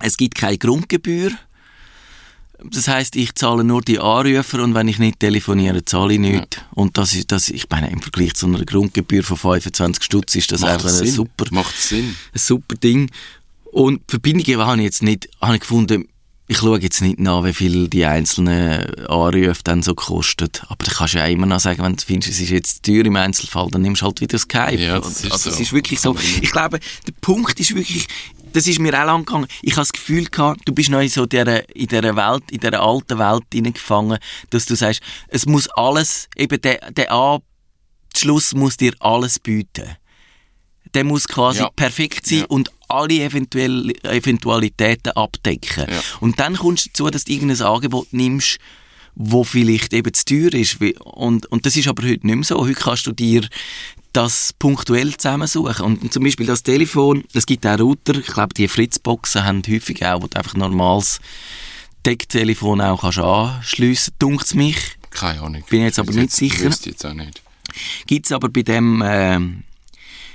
es 0.00 0.16
gibt 0.16 0.34
keine 0.36 0.58
Grundgebühr. 0.58 1.30
Das 2.64 2.88
heißt, 2.88 3.14
ich 3.14 3.36
zahle 3.36 3.62
nur 3.62 3.82
die 3.82 4.00
Anrufer 4.00 4.62
und 4.64 4.74
wenn 4.74 4.88
ich 4.88 4.98
nicht 4.98 5.20
telefoniere, 5.20 5.84
zahle 5.84 6.14
ich 6.14 6.18
nichts. 6.18 6.56
Ja. 6.56 6.62
Und 6.72 6.98
das 6.98 7.14
ist, 7.14 7.30
das, 7.30 7.50
ich 7.50 7.68
meine, 7.70 7.88
im 7.90 8.00
Vergleich 8.00 8.34
zu 8.34 8.46
einer 8.46 8.64
Grundgebühr 8.64 9.22
von 9.22 9.36
25 9.36 10.02
Stutz 10.02 10.34
ist 10.34 10.50
das 10.50 10.62
Macht 10.62 10.72
einfach 10.72 11.00
ein 11.00 11.06
super, 11.06 11.44
Macht 11.50 11.76
Sinn. 11.76 12.16
ein 12.32 12.38
super 12.38 12.74
Ding. 12.74 13.10
Und 13.70 14.02
Verbindungen 14.08 14.58
habe 14.58 14.78
ich 14.78 14.84
jetzt 14.84 15.02
nicht, 15.02 15.28
habe 15.40 15.54
ich 15.54 15.60
gefunden, 15.60 16.08
ich 16.50 16.58
schaue 16.58 16.80
jetzt 16.80 17.02
nicht 17.02 17.20
nach, 17.20 17.44
wie 17.44 17.52
viel 17.52 17.88
die 17.88 18.06
einzelnen 18.06 19.06
Anrufe 19.06 19.60
dann 19.62 19.82
so 19.82 19.94
kosten. 19.94 20.48
Aber 20.68 20.82
da 20.82 20.90
kannst 20.92 21.12
du 21.12 21.18
ja 21.18 21.26
immer 21.26 21.44
noch 21.46 21.60
sagen, 21.60 21.82
wenn 21.82 21.94
du 21.94 22.02
findest, 22.02 22.32
es 22.32 22.40
ist 22.40 22.48
jetzt 22.48 22.84
teuer 22.84 23.04
im 23.04 23.16
Einzelfall, 23.16 23.68
dann 23.70 23.82
nimmst 23.82 24.00
du 24.00 24.06
halt 24.06 24.20
wieder 24.22 24.38
Skype. 24.38 24.80
Ja, 24.80 24.98
das 24.98 25.24
ist 25.24 25.30
also 25.30 25.50
so. 25.50 25.54
es 25.54 25.60
ist 25.60 25.72
wirklich 25.74 26.00
so. 26.00 26.16
Ich 26.40 26.50
glaube, 26.50 26.80
der 27.06 27.12
Punkt 27.20 27.60
ist 27.60 27.74
wirklich, 27.74 28.08
das 28.52 28.66
ist 28.66 28.78
mir 28.78 28.92
auch 29.00 29.06
lang 29.06 29.24
gegangen. 29.24 29.46
Ich 29.62 29.72
habe 29.72 29.82
das 29.82 29.92
Gefühl 29.92 30.24
gehabt, 30.26 30.60
du 30.64 30.72
bist 30.72 30.90
noch 30.90 31.00
in 31.00 31.08
so 31.08 31.26
dieser, 31.26 31.68
in 31.74 31.86
dieser 31.86 32.16
Welt, 32.16 32.44
in 32.50 32.60
dieser 32.60 32.80
alten 32.80 33.18
Welt 33.18 33.44
hineingefangen, 33.52 34.18
dass 34.50 34.66
du 34.66 34.74
sagst, 34.74 35.00
es 35.28 35.46
muss 35.46 35.68
alles, 35.70 36.28
eben 36.36 36.60
der, 36.60 36.90
der 36.92 37.10
Abschluss 37.12 38.54
muss 38.54 38.76
dir 38.76 38.92
alles 39.00 39.38
bieten. 39.38 39.96
Der 40.94 41.04
muss 41.04 41.28
quasi 41.28 41.60
Ja. 41.60 41.70
perfekt 41.70 42.26
sein 42.26 42.38
Ja. 42.40 42.44
und 42.46 42.70
alle 42.88 43.22
eventuell, 43.22 43.92
Eventualitäten 44.02 45.12
abdecken. 45.12 45.84
Ja. 45.88 46.00
Und 46.20 46.40
dann 46.40 46.56
kommst 46.56 46.86
du 46.86 46.90
dazu, 46.90 47.10
dass 47.10 47.24
du 47.24 47.32
irgendein 47.32 47.60
Angebot 47.66 48.08
nimmst, 48.12 48.58
wo 49.14 49.44
vielleicht 49.44 49.92
eben 49.92 50.14
zu 50.14 50.24
teuer 50.24 50.54
ist. 50.54 50.78
Und, 51.00 51.44
und 51.46 51.66
das 51.66 51.76
ist 51.76 51.88
aber 51.88 52.02
heute 52.04 52.26
nicht 52.26 52.36
mehr 52.36 52.44
so. 52.44 52.58
Heute 52.60 52.74
kannst 52.74 53.06
du 53.06 53.12
dir 53.12 53.46
das 54.18 54.52
punktuell 54.58 55.16
zusammensuchen. 55.16 55.84
Und 55.84 56.12
zum 56.12 56.24
Beispiel 56.24 56.46
das 56.46 56.64
Telefon, 56.64 57.24
es 57.34 57.46
gibt 57.46 57.64
auch 57.66 57.78
Router, 57.78 58.16
ich 58.16 58.26
glaube, 58.26 58.52
die 58.52 58.66
Fritzboxen 58.66 59.44
haben 59.44 59.62
häufig 59.68 60.04
auch, 60.04 60.22
wo 60.22 60.26
du 60.26 60.36
einfach 60.36 60.54
normales 60.54 61.20
Decktelefon 62.04 62.80
auch 62.80 63.02
kannst 63.02 63.18
anschliessen, 63.18 64.14
dunkt 64.18 64.54
mich. 64.56 64.76
Keine 65.10 65.40
Ahnung. 65.40 65.62
Bin 65.70 65.82
jetzt 65.82 66.00
aber 66.00 66.12
nicht 66.12 66.32
sicher. 66.32 66.64
Wüsste 66.64 66.90
jetzt 66.90 67.06
auch 67.06 67.14
nicht. 67.14 67.42
Gibt's 68.06 68.32
aber 68.32 68.48
bei 68.48 68.62
dem, 68.62 69.04
ähm, 69.06 69.62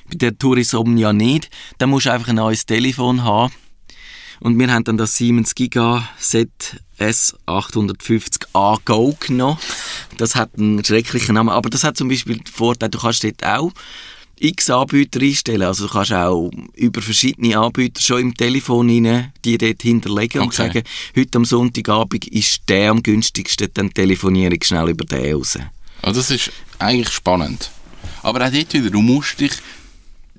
bei 0.09 0.15
der 0.15 0.37
Tourisomnia 0.37 1.11
nicht. 1.11 1.49
Da 1.77 1.85
musst 1.85 2.05
du 2.05 2.11
einfach 2.11 2.29
ein 2.29 2.35
neues 2.35 2.65
Telefon 2.65 3.23
haben. 3.23 3.53
Und 4.43 4.59
wir 4.59 4.69
haben 4.73 4.83
dann 4.83 4.97
das 4.97 5.15
Siemens 5.15 5.55
Giga 5.55 6.05
ZS 6.19 7.33
850A 7.47 8.77
Go 8.83 9.15
genommen. 9.17 9.57
Das 10.17 10.35
hat 10.35 10.49
einen 10.57 10.83
schrecklichen 10.83 11.35
Namen, 11.35 11.47
aber 11.47 11.69
das 11.69 11.85
hat 11.85 11.95
zum 11.95 12.09
Beispiel 12.09 12.35
den 12.35 12.45
Vorteil, 12.47 12.89
du 12.89 12.99
kannst 12.99 13.23
dort 13.23 13.41
auch 13.45 13.71
x 14.37 14.69
Anbieter 14.69 15.21
einstellen. 15.21 15.61
Also 15.61 15.87
du 15.87 15.93
kannst 15.93 16.11
auch 16.11 16.51
über 16.75 17.01
verschiedene 17.01 17.57
Anbieter 17.57 18.01
schon 18.01 18.19
im 18.19 18.33
Telefon 18.35 18.89
rein, 18.89 19.31
die 19.45 19.57
dort 19.57 19.81
hinterlegen 19.81 20.41
und 20.41 20.47
Okay. 20.47 20.57
sagen, 20.57 20.83
heute 21.15 21.37
am 21.37 21.45
Sonntagabend 21.45 22.27
ist 22.27 22.63
der 22.67 22.91
am 22.91 23.01
günstigsten, 23.01 23.69
dann 23.73 23.93
telefoniere 23.93 24.55
ich 24.55 24.65
schnell 24.65 24.89
über 24.89 25.05
den 25.05 25.35
raus. 25.35 25.57
Also 26.01 26.19
das 26.19 26.31
ist 26.31 26.51
eigentlich 26.79 27.13
spannend. 27.13 27.71
Aber 28.21 28.45
auch 28.45 28.51
dort 28.51 28.73
wieder, 28.73 28.89
du 28.89 29.01
musst 29.01 29.39
dich, 29.39 29.53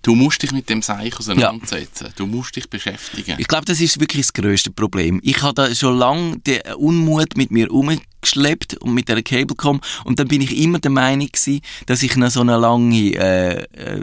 du 0.04 0.14
musst 0.14 0.42
dich 0.42 0.52
mit 0.52 0.68
dem 0.68 0.82
Seich 0.82 1.18
auseinandersetzen. 1.18 2.08
Du 2.16 2.26
musst 2.26 2.54
dich 2.54 2.68
beschäftigen. 2.70 3.36
Ich 3.38 3.48
glaube, 3.48 3.64
das 3.64 3.80
ist 3.80 3.98
wirklich 3.98 4.26
das 4.26 4.32
grösste 4.32 4.70
Problem. 4.70 5.20
Ich 5.24 5.42
habe 5.42 5.54
da 5.54 5.74
schon 5.74 5.98
lange 5.98 6.38
den 6.38 6.60
Unmut 6.76 7.36
mit 7.36 7.50
mir 7.50 7.72
umgeschleppt 7.72 8.76
und 8.78 8.94
mit 8.94 9.08
der 9.08 9.22
Cablecom 9.22 9.80
und 10.04 10.18
dann 10.18 10.28
bin 10.28 10.40
ich 10.42 10.56
immer 10.56 10.78
der 10.78 10.90
Meinung 10.90 11.28
gewesen, 11.28 11.60
dass 11.86 12.02
ich 12.02 12.16
noch 12.16 12.30
so 12.30 12.40
eine 12.40 12.56
lange 12.56 13.14
äh, 13.14 13.62
äh, 13.62 14.00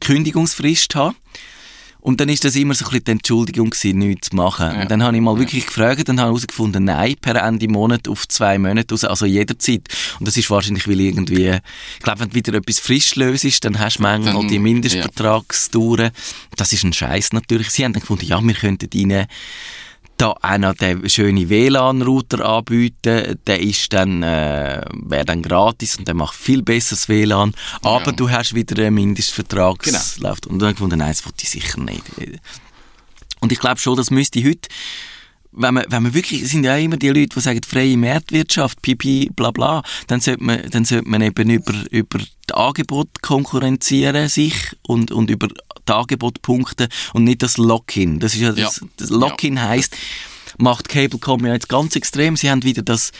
Kündigungsfrist 0.00 0.94
habe. 0.94 1.14
Und 2.04 2.20
dann 2.20 2.28
ist 2.28 2.44
das 2.44 2.54
immer 2.54 2.74
so 2.74 2.84
ein 2.84 2.90
bisschen 2.90 3.04
die 3.06 3.10
Entschuldigung 3.12 3.70
gewesen, 3.70 3.96
nichts 3.96 4.28
zu 4.28 4.36
machen. 4.36 4.70
Ja. 4.74 4.82
Und 4.82 4.90
dann 4.90 5.02
habe 5.02 5.16
ich 5.16 5.22
mal 5.22 5.38
wirklich 5.38 5.64
gefragt 5.64 6.06
und 6.10 6.20
habe 6.20 6.28
herausgefunden, 6.28 6.84
nein, 6.84 7.14
per 7.18 7.36
Ende 7.36 7.66
Monat 7.66 8.08
auf 8.08 8.28
zwei 8.28 8.58
Monate 8.58 8.92
raus, 8.92 9.04
also 9.04 9.24
jederzeit. 9.24 9.88
Und 10.18 10.28
das 10.28 10.36
ist 10.36 10.50
wahrscheinlich, 10.50 10.86
weil 10.86 11.00
irgendwie, 11.00 11.48
ich 11.48 12.02
glaube, 12.02 12.20
wenn 12.20 12.28
du 12.28 12.34
wieder 12.34 12.52
etwas 12.52 12.78
frisch 12.78 13.14
löst, 13.14 13.64
dann 13.64 13.78
hast 13.78 13.96
du 13.96 14.02
manchmal 14.02 14.34
Dann- 14.34 14.48
die 14.48 14.58
Mindestvertragsdauern. 14.58 16.10
Das 16.56 16.74
ist 16.74 16.84
ein 16.84 16.92
Scheiß 16.92 17.32
natürlich. 17.32 17.70
Sie 17.70 17.86
haben 17.86 17.94
dann 17.94 18.02
gefunden, 18.02 18.26
ja, 18.26 18.38
wir 18.38 18.54
könnten 18.54 18.90
ihnen 18.92 19.26
da 20.16 20.30
auch 20.40 20.58
noch 20.58 20.74
den 20.74 21.08
schönen 21.08 21.48
WLAN-Router 21.48 22.44
anbieten. 22.44 23.38
Der 23.46 23.60
ist 23.60 23.92
dann, 23.92 24.22
äh, 24.22 24.82
wäre 24.92 25.24
dann 25.24 25.42
gratis 25.42 25.96
und 25.96 26.06
der 26.06 26.14
macht 26.14 26.34
viel 26.36 26.62
besseres 26.62 27.08
WLAN. 27.08 27.52
Aber 27.82 28.06
Ja. 28.06 28.12
du 28.12 28.30
hast 28.30 28.54
wieder 28.54 28.80
einen 28.84 28.94
Mindestvertragslauf. 28.94 30.40
Genau. 30.40 30.52
Und 30.52 30.60
dann 30.60 30.72
gefunden, 30.72 30.98
nein, 30.98 31.08
das 31.10 31.24
wollte 31.24 31.42
ich 31.44 31.50
sicher 31.50 31.80
nicht. 31.80 32.02
Und 33.40 33.52
ich 33.52 33.58
glaube 33.58 33.80
schon, 33.80 33.96
das 33.96 34.10
müsste 34.10 34.42
heute, 34.44 34.68
wenn 35.56 35.74
man, 35.74 35.84
wenn 35.88 36.02
man 36.02 36.14
wirklich, 36.14 36.42
es 36.42 36.50
sind 36.50 36.64
ja 36.64 36.76
immer 36.76 36.96
die 36.96 37.08
Leute, 37.08 37.28
die 37.34 37.40
sagen, 37.40 37.60
freie 37.62 37.96
Marktwirtschaft, 37.96 38.82
pipi, 38.82 39.30
bla 39.36 39.50
bla, 39.50 39.82
dann 40.08 40.20
sollte 40.20 40.42
man, 40.42 40.68
dann 40.70 40.84
sollte 40.84 41.08
man 41.08 41.22
eben 41.22 41.48
über, 41.50 41.74
über 41.90 42.18
das 42.46 42.56
Angebot 42.56 43.22
konkurrenzieren 43.22 44.28
sich 44.28 44.54
und, 44.82 45.12
und 45.12 45.30
über 45.30 45.48
das 45.84 45.96
Angebot 45.96 46.42
punkten 46.42 46.88
und 47.12 47.24
nicht 47.24 47.42
das 47.42 47.56
Lock-in. 47.56 48.20
Das 48.20 48.34
ist 48.34 48.40
ja, 48.40 48.52
das, 48.52 48.80
Ja. 48.80 48.86
das 48.96 49.10
Lock-in 49.10 49.60
heisst, 49.60 49.96
macht 50.58 50.88
Cablecom 50.88 51.44
ja 51.46 51.52
jetzt 51.54 51.68
ganz 51.68 51.96
extrem. 51.96 52.36
Sie 52.36 52.50
haben 52.50 52.62
wieder 52.62 52.82
das, 52.82 53.12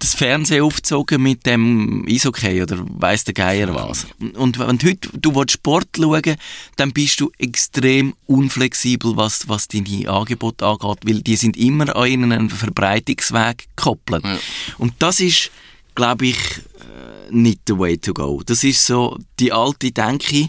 das 0.00 0.14
Fernsehen 0.14 0.62
aufgezogen 0.62 1.22
mit 1.22 1.44
dem 1.46 2.06
Eishockey 2.08 2.62
oder 2.62 2.78
weiss 2.88 3.24
der 3.24 3.34
Geier 3.34 3.74
was. 3.74 4.06
Und 4.34 4.58
wenn 4.58 4.78
du 4.78 4.88
heute 4.88 5.08
du 5.12 5.34
willst 5.34 5.54
Sport 5.54 5.88
schauen 5.96 6.36
dann 6.76 6.92
bist 6.92 7.20
du 7.20 7.30
extrem 7.38 8.14
unflexibel, 8.26 9.16
was, 9.16 9.48
was 9.48 9.68
deine 9.68 10.08
Angebote 10.08 10.66
angeht, 10.66 10.98
weil 11.04 11.20
die 11.22 11.36
sind 11.36 11.56
immer 11.56 11.94
an 11.96 12.32
einen 12.32 12.50
Verbreitungsweg 12.50 13.68
gekoppelt. 13.76 14.24
Ja. 14.24 14.38
Und 14.78 14.94
das 15.00 15.20
ist, 15.20 15.50
glaube 15.94 16.26
ich, 16.26 16.36
äh, 16.36 17.32
nicht 17.34 17.60
the 17.66 17.76
way 17.78 17.98
to 17.98 18.14
go. 18.14 18.40
Das 18.46 18.62
ist 18.64 18.86
so 18.86 19.18
die 19.40 19.52
alte 19.52 19.90
Denke 19.90 20.48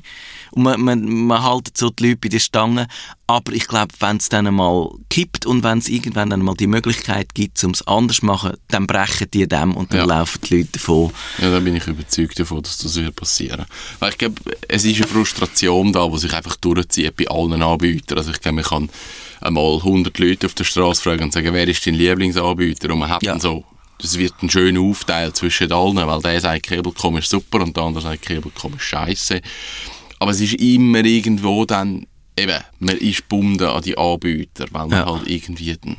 und 0.52 0.64
man, 0.64 0.82
man, 0.82 1.04
man 1.28 1.44
haltet 1.44 1.78
so 1.78 1.90
die 1.90 2.08
Leute 2.08 2.18
bei 2.18 2.30
der 2.30 2.40
Stange, 2.40 2.88
aber 3.28 3.54
ich 3.54 3.68
glaube, 3.68 3.94
wenn 4.00 4.18
es 4.18 4.30
dann 4.30 4.48
einmal 4.48 4.90
kippt 5.10 5.46
und 5.46 5.64
wenn 5.64 5.78
es 5.80 5.90
irgendwann 5.90 6.32
einmal 6.34 6.56
die 6.56 6.68
Möglichkeit 6.68 7.34
gibt, 7.36 7.64
um 7.64 7.72
es 7.72 7.86
anders 7.88 8.18
zu 8.18 8.26
machen, 8.26 8.54
dann 8.70 8.88
brechen 8.88 9.30
die 9.32 9.48
dem 9.48 9.76
und 9.76 9.92
dann 9.94 10.00
Ja. 10.00 10.06
laufen 10.06 10.40
die 10.50 10.58
Leute 10.58 10.70
davon. 10.74 11.12
Ja, 11.40 11.52
da 11.52 11.60
bin 11.60 11.76
ich 11.76 11.86
überzeugt 11.88 12.40
davon, 12.40 12.64
dass 12.64 12.78
das 12.80 12.96
wird 12.96 13.16
passieren. 13.16 13.66
Weil 14.00 14.12
ich 14.12 14.18
glaube, 14.18 14.42
es 14.68 14.84
ist 14.86 14.98
eine 14.98 15.08
Frustration 15.08 15.94
da, 15.94 16.08
die 16.08 16.18
sich 16.18 16.34
einfach 16.34 16.56
durchzieht 16.56 17.16
bei 17.16 17.28
allen 17.28 17.62
Anbietern. 17.62 18.18
Also 18.18 18.32
ich 18.32 18.42
glaube, 18.42 18.56
man 18.56 18.66
kann 18.66 18.90
einmal 19.42 19.76
100 19.78 20.18
Leute 20.20 20.48
auf 20.48 20.54
der 20.56 20.64
Straße 20.64 21.02
fragen 21.02 21.24
und 21.24 21.34
sagen, 21.34 21.54
wer 21.54 21.68
ist 21.68 21.86
dein 21.86 21.94
Lieblingsanbieter? 21.96 22.92
Und 22.92 23.00
man 23.00 23.10
hat 23.10 23.24
Ja. 23.24 23.32
dann 23.34 23.40
so, 23.42 23.64
das 24.02 24.18
wird 24.18 24.34
ein 24.42 24.50
schöner 24.50 24.80
Aufteil 24.82 25.34
zwischen 25.34 25.72
allen, 25.72 25.96
weil 25.98 26.22
der 26.22 26.40
sagt, 26.42 26.64
Cablecom 26.68 27.18
ist 27.18 27.30
super 27.30 27.60
und 27.62 27.76
der 27.76 27.84
andere 27.84 28.02
sagt, 28.04 28.22
Cablecom 28.24 28.74
ist 28.76 28.84
scheiße. 28.84 29.42
Aber 30.20 30.32
es 30.32 30.42
ist 30.42 30.54
immer 30.56 31.04
irgendwo 31.04 31.66
dann, 31.66 32.06
eben, 32.38 32.60
man 32.80 32.98
ist 32.98 33.22
gebunden 33.30 33.64
an 33.64 33.82
die 33.82 33.98
Anbieter, 33.98 34.66
weil 34.72 34.88
man 34.88 34.92
Ja. 35.00 35.06
halt 35.06 35.28
irgendwie 35.28 35.76
dann 35.82 35.98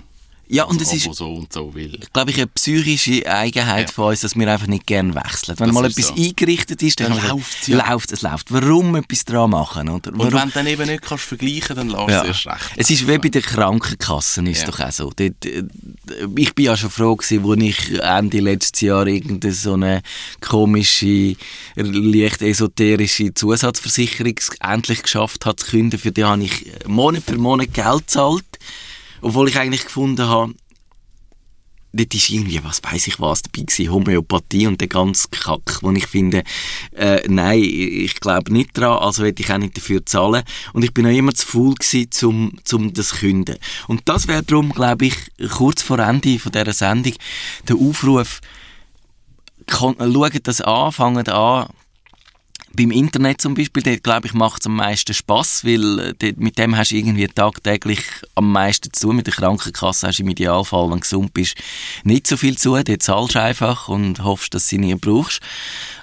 Ja, 0.52 0.64
und 0.64 0.80
es 0.82 0.88
das 0.90 1.06
ist, 1.06 1.14
so 1.14 1.32
und 1.32 1.52
so 1.52 1.72
will. 1.74 2.00
glaube 2.12 2.32
ich, 2.32 2.36
eine 2.38 2.48
psychische 2.48 3.24
Eigenheit 3.30 3.88
Ja. 3.88 3.94
von 3.94 4.06
uns, 4.06 4.20
dass 4.20 4.34
wir 4.34 4.50
einfach 4.50 4.66
nicht 4.66 4.84
gerne 4.84 5.14
wechseln. 5.14 5.56
Wenn 5.60 5.68
Das 5.68 5.74
mal 5.74 5.84
etwas 5.84 6.08
so. 6.08 6.14
eingerichtet 6.14 6.82
ist, 6.82 6.98
dann, 6.98 7.14
Dann 7.16 7.28
läuft's, 7.28 7.66
sagen, 7.66 7.78
ja. 7.78 7.92
läuft, 7.92 8.12
es 8.12 8.22
läuft. 8.22 8.52
Warum 8.52 8.96
etwas 8.96 9.24
dran 9.24 9.50
machen? 9.50 9.88
Oder? 9.88 10.12
Und 10.12 10.32
wenn 10.32 10.48
du 10.48 10.52
dann 10.52 10.66
eben 10.66 10.86
nicht 10.88 11.02
kannst 11.02 11.22
vergleichen, 11.24 11.76
dann 11.76 11.88
lässt 11.90 12.08
Ja. 12.08 12.22
es 12.22 12.26
erst 12.28 12.46
recht. 12.48 12.70
Es 12.76 12.90
ist 12.90 13.06
wie 13.06 13.18
bei 13.18 13.28
den 13.28 13.42
Krankenkassen, 13.42 14.46
ist 14.48 14.62
Ja. 14.62 14.66
doch 14.66 14.80
auch 14.80 14.90
so. 14.90 15.12
Dort, 15.14 15.46
äh, 15.46 15.62
ich 16.36 16.52
bin 16.56 16.64
ja 16.64 16.76
schon 16.76 16.90
froh 16.90 17.14
gewesen, 17.14 17.44
wo 17.44 17.54
ich 17.54 18.00
Ende 18.00 18.40
letztes 18.40 18.80
Jahr 18.80 19.06
irgendeine 19.06 19.54
so 19.54 19.74
eine 19.74 20.02
komische, 20.40 21.36
leicht 21.76 22.42
esoterische 22.42 23.32
Zusatzversicherung 23.34 24.34
endlich 24.60 25.02
geschafft 25.04 25.46
habe 25.46 25.56
zu 25.56 25.66
künden. 25.70 25.98
Für 25.98 26.10
die 26.10 26.24
habe 26.24 26.42
ich 26.42 26.66
Monat 26.86 27.22
für 27.24 27.38
Monat 27.38 27.72
Geld 27.72 27.98
gezahlt. 28.08 28.44
Obwohl 29.20 29.48
ich 29.48 29.58
eigentlich 29.58 29.84
gefunden 29.84 30.26
habe, 30.26 30.54
dort 31.92 32.14
ist 32.14 32.30
irgendwie, 32.30 32.62
was 32.62 32.82
weiß 32.82 33.08
ich 33.08 33.20
was, 33.20 33.42
dabei 33.42 33.64
gewesen, 33.64 33.92
Homöopathie 33.92 34.66
und 34.66 34.80
der 34.80 34.88
ganze 34.88 35.28
Kack, 35.28 35.78
wo 35.82 35.90
ich 35.92 36.06
finde, 36.06 36.44
äh, 36.92 37.22
nein, 37.28 37.60
ich 37.62 38.20
glaube 38.20 38.52
nicht 38.52 38.76
dran, 38.76 38.98
also 38.98 39.22
will 39.22 39.34
ich 39.36 39.52
auch 39.52 39.58
nicht 39.58 39.76
dafür 39.76 40.04
zahlen. 40.06 40.44
Und 40.72 40.84
ich 40.84 40.94
bin 40.94 41.06
auch 41.06 41.10
immer 41.10 41.34
zu 41.34 41.46
faul 41.46 41.74
gewesen, 41.74 42.10
zum, 42.10 42.58
zum 42.64 42.92
das 42.92 43.12
künden. 43.14 43.56
Und 43.88 44.02
das 44.04 44.28
wäre 44.28 44.42
darum, 44.42 44.72
glaube 44.72 45.06
ich, 45.06 45.16
kurz 45.50 45.82
vor 45.82 45.98
Ende 45.98 46.38
von 46.38 46.52
dieser 46.52 46.72
Sendung, 46.72 47.14
der 47.68 47.76
Aufruf, 47.76 48.40
schaut 49.68 50.46
das 50.46 50.60
an, 50.60 50.92
fangt 50.92 51.28
an, 51.28 51.68
beim 52.74 52.90
Internet 52.90 53.40
zum 53.40 53.54
Beispiel, 53.54 53.82
dort 53.82 54.02
glaube 54.02 54.26
ich, 54.26 54.34
macht 54.34 54.62
es 54.62 54.66
am 54.66 54.76
meisten 54.76 55.14
Spass, 55.14 55.64
weil 55.64 55.98
äh, 55.98 56.14
dort, 56.18 56.38
mit 56.38 56.58
dem 56.58 56.76
hast 56.76 56.90
du 56.90 56.96
irgendwie 56.96 57.26
tagtäglich 57.26 58.00
am 58.34 58.52
meisten 58.52 58.92
zu. 58.92 59.08
Mit 59.08 59.26
der 59.26 59.34
Krankenkasse 59.34 60.06
hast 60.06 60.18
du 60.18 60.22
im 60.22 60.30
Idealfall, 60.30 60.84
wenn 60.84 60.96
du 60.96 61.00
gesund 61.00 61.34
bist, 61.34 61.56
nicht 62.04 62.26
so 62.26 62.36
viel 62.36 62.56
zu. 62.56 62.80
Dort 62.82 63.02
zahlst 63.02 63.34
du 63.34 63.42
einfach 63.42 63.88
und 63.88 64.22
hoffst, 64.22 64.54
dass 64.54 64.64
du 64.64 64.68
sie 64.70 64.78
nie 64.78 64.94
brauchst. 64.94 65.40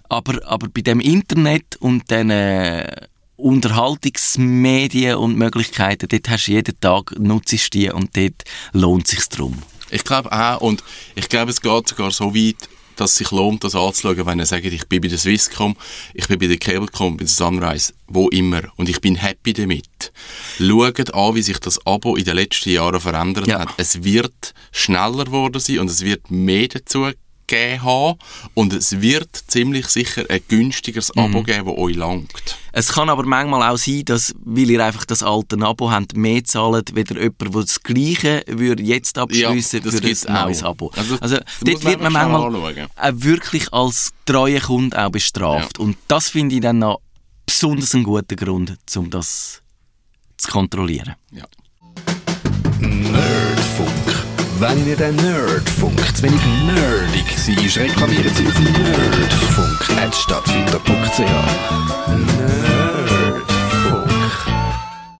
Aber, 0.09 0.45
aber 0.45 0.67
bei 0.69 0.81
dem 0.81 0.99
Internet 0.99 1.75
und 1.77 2.09
den 2.09 2.29
äh, 2.29 3.07
Unterhaltungsmedien 3.35 5.15
und 5.15 5.37
Möglichkeiten, 5.37 6.07
dort 6.07 6.29
hast 6.29 6.47
du 6.47 6.51
jeden 6.51 6.79
Tag, 6.79 7.17
nutzt 7.19 7.73
die 7.73 7.89
und 7.89 8.15
dort 8.17 8.43
lohnt 8.73 9.05
es 9.05 9.11
sich 9.11 9.29
drum. 9.29 9.61
Ich 9.89 10.03
glaube 10.03 10.31
auch, 10.31 10.61
und 10.61 10.83
ich 11.15 11.29
glaube, 11.29 11.51
es 11.51 11.61
geht 11.61 11.87
sogar 11.87 12.11
so 12.11 12.35
weit, 12.35 12.67
dass 12.99 13.11
es 13.11 13.17
sich 13.17 13.31
lohnt, 13.31 13.63
das 13.63 13.75
anzuschauen, 13.75 14.25
wenn 14.25 14.39
ihr 14.39 14.45
sagt, 14.45 14.65
ich 14.65 14.87
bin 14.87 15.01
bei 15.01 15.07
der 15.07 15.17
Swisscom, 15.17 15.75
ich 16.13 16.27
bin 16.27 16.39
bei 16.39 16.47
der 16.47 16.57
Cablecom, 16.57 17.17
bei 17.17 17.23
der 17.23 17.27
Sunrise, 17.33 17.93
wo 18.07 18.29
immer, 18.29 18.61
und 18.75 18.89
ich 18.89 18.99
bin 19.01 19.15
happy 19.15 19.53
damit. 19.53 20.11
Schaut 20.57 21.13
an, 21.13 21.35
wie 21.35 21.41
sich 21.41 21.59
das 21.59 21.85
Abo 21.85 22.15
in 22.15 22.25
den 22.25 22.35
letzten 22.35 22.69
Jahren 22.71 22.99
verändert 22.99 23.47
Ja. 23.47 23.59
hat. 23.59 23.69
Es 23.77 24.03
wird 24.03 24.53
schneller 24.71 25.25
geworden 25.25 25.59
sein 25.59 25.79
und 25.79 25.89
es 25.89 26.01
wird 26.01 26.29
mehr 26.31 26.67
dazu 26.67 27.07
gegeben 27.47 27.83
haben 27.83 28.19
und 28.53 28.73
es 28.73 29.01
wird 29.01 29.29
ziemlich 29.47 29.87
sicher 29.87 30.23
ein 30.29 30.41
günstigeres 30.47 31.11
Mhm. 31.15 31.21
Abo 31.23 31.43
geben, 31.43 31.65
das 31.65 31.77
euch 31.77 31.95
langt. 31.95 32.57
Es 32.73 32.89
kann 32.89 33.09
aber 33.09 33.23
manchmal 33.25 33.67
auch 33.71 33.77
sein, 33.77 34.03
dass, 34.05 34.35
weil 34.43 34.69
ihr 34.69 34.85
einfach 34.85 35.05
das 35.05 35.23
alte 35.23 35.57
Abo 35.61 35.89
habt, 35.89 36.15
mehr 36.15 36.43
zahlt, 36.43 36.93
weder 36.93 37.15
jemand, 37.19 37.41
der 37.41 37.49
das 37.61 37.81
Gleiche 37.81 38.43
würde 38.47 38.83
jetzt 38.83 39.17
abschliessen 39.17 39.81
das 39.83 39.95
für 39.95 40.29
ein 40.29 40.45
neues 40.45 40.63
auch. 40.63 40.69
Abo. 40.69 40.91
Also, 40.95 41.17
Also, 41.19 41.37
das 41.37 41.45
dort 41.61 41.73
muss 41.73 41.83
man 41.83 41.91
wird 41.93 42.01
man 42.01 42.13
manchmal 42.13 42.45
anschauen. 42.45 42.87
auch 42.95 43.11
wirklich 43.23 43.73
als 43.73 44.11
treuer 44.25 44.59
Kunde 44.59 45.03
auch 45.05 45.09
bestraft. 45.09 45.77
Ja. 45.79 45.83
Und 45.85 45.97
das 46.07 46.29
finde 46.29 46.55
ich 46.55 46.61
dann 46.61 46.79
noch 46.79 46.99
besonders 47.45 47.95
einen 47.95 48.03
guten 48.03 48.35
Grund, 48.35 48.77
um 48.95 49.09
das 49.09 49.61
zu 50.37 50.51
kontrollieren. 50.51 51.15
Ja. 51.31 51.45
Nerdfunk. 52.79 53.56
Wenn 54.59 54.87
ihr 54.87 54.99
ein 54.99 55.15
Nerd 55.17 55.69
funkt, 55.69 56.23
wenn 56.23 56.33
ich 56.33 56.45
nerdig 56.65 57.37
seid, 57.37 57.77
reklamiert 57.77 58.35
sie 58.35 58.47
auf 58.47 58.59
nerdfunk.net 58.59 60.15
stattfinder.ch. 60.15 61.19
Nerd. 62.09 62.76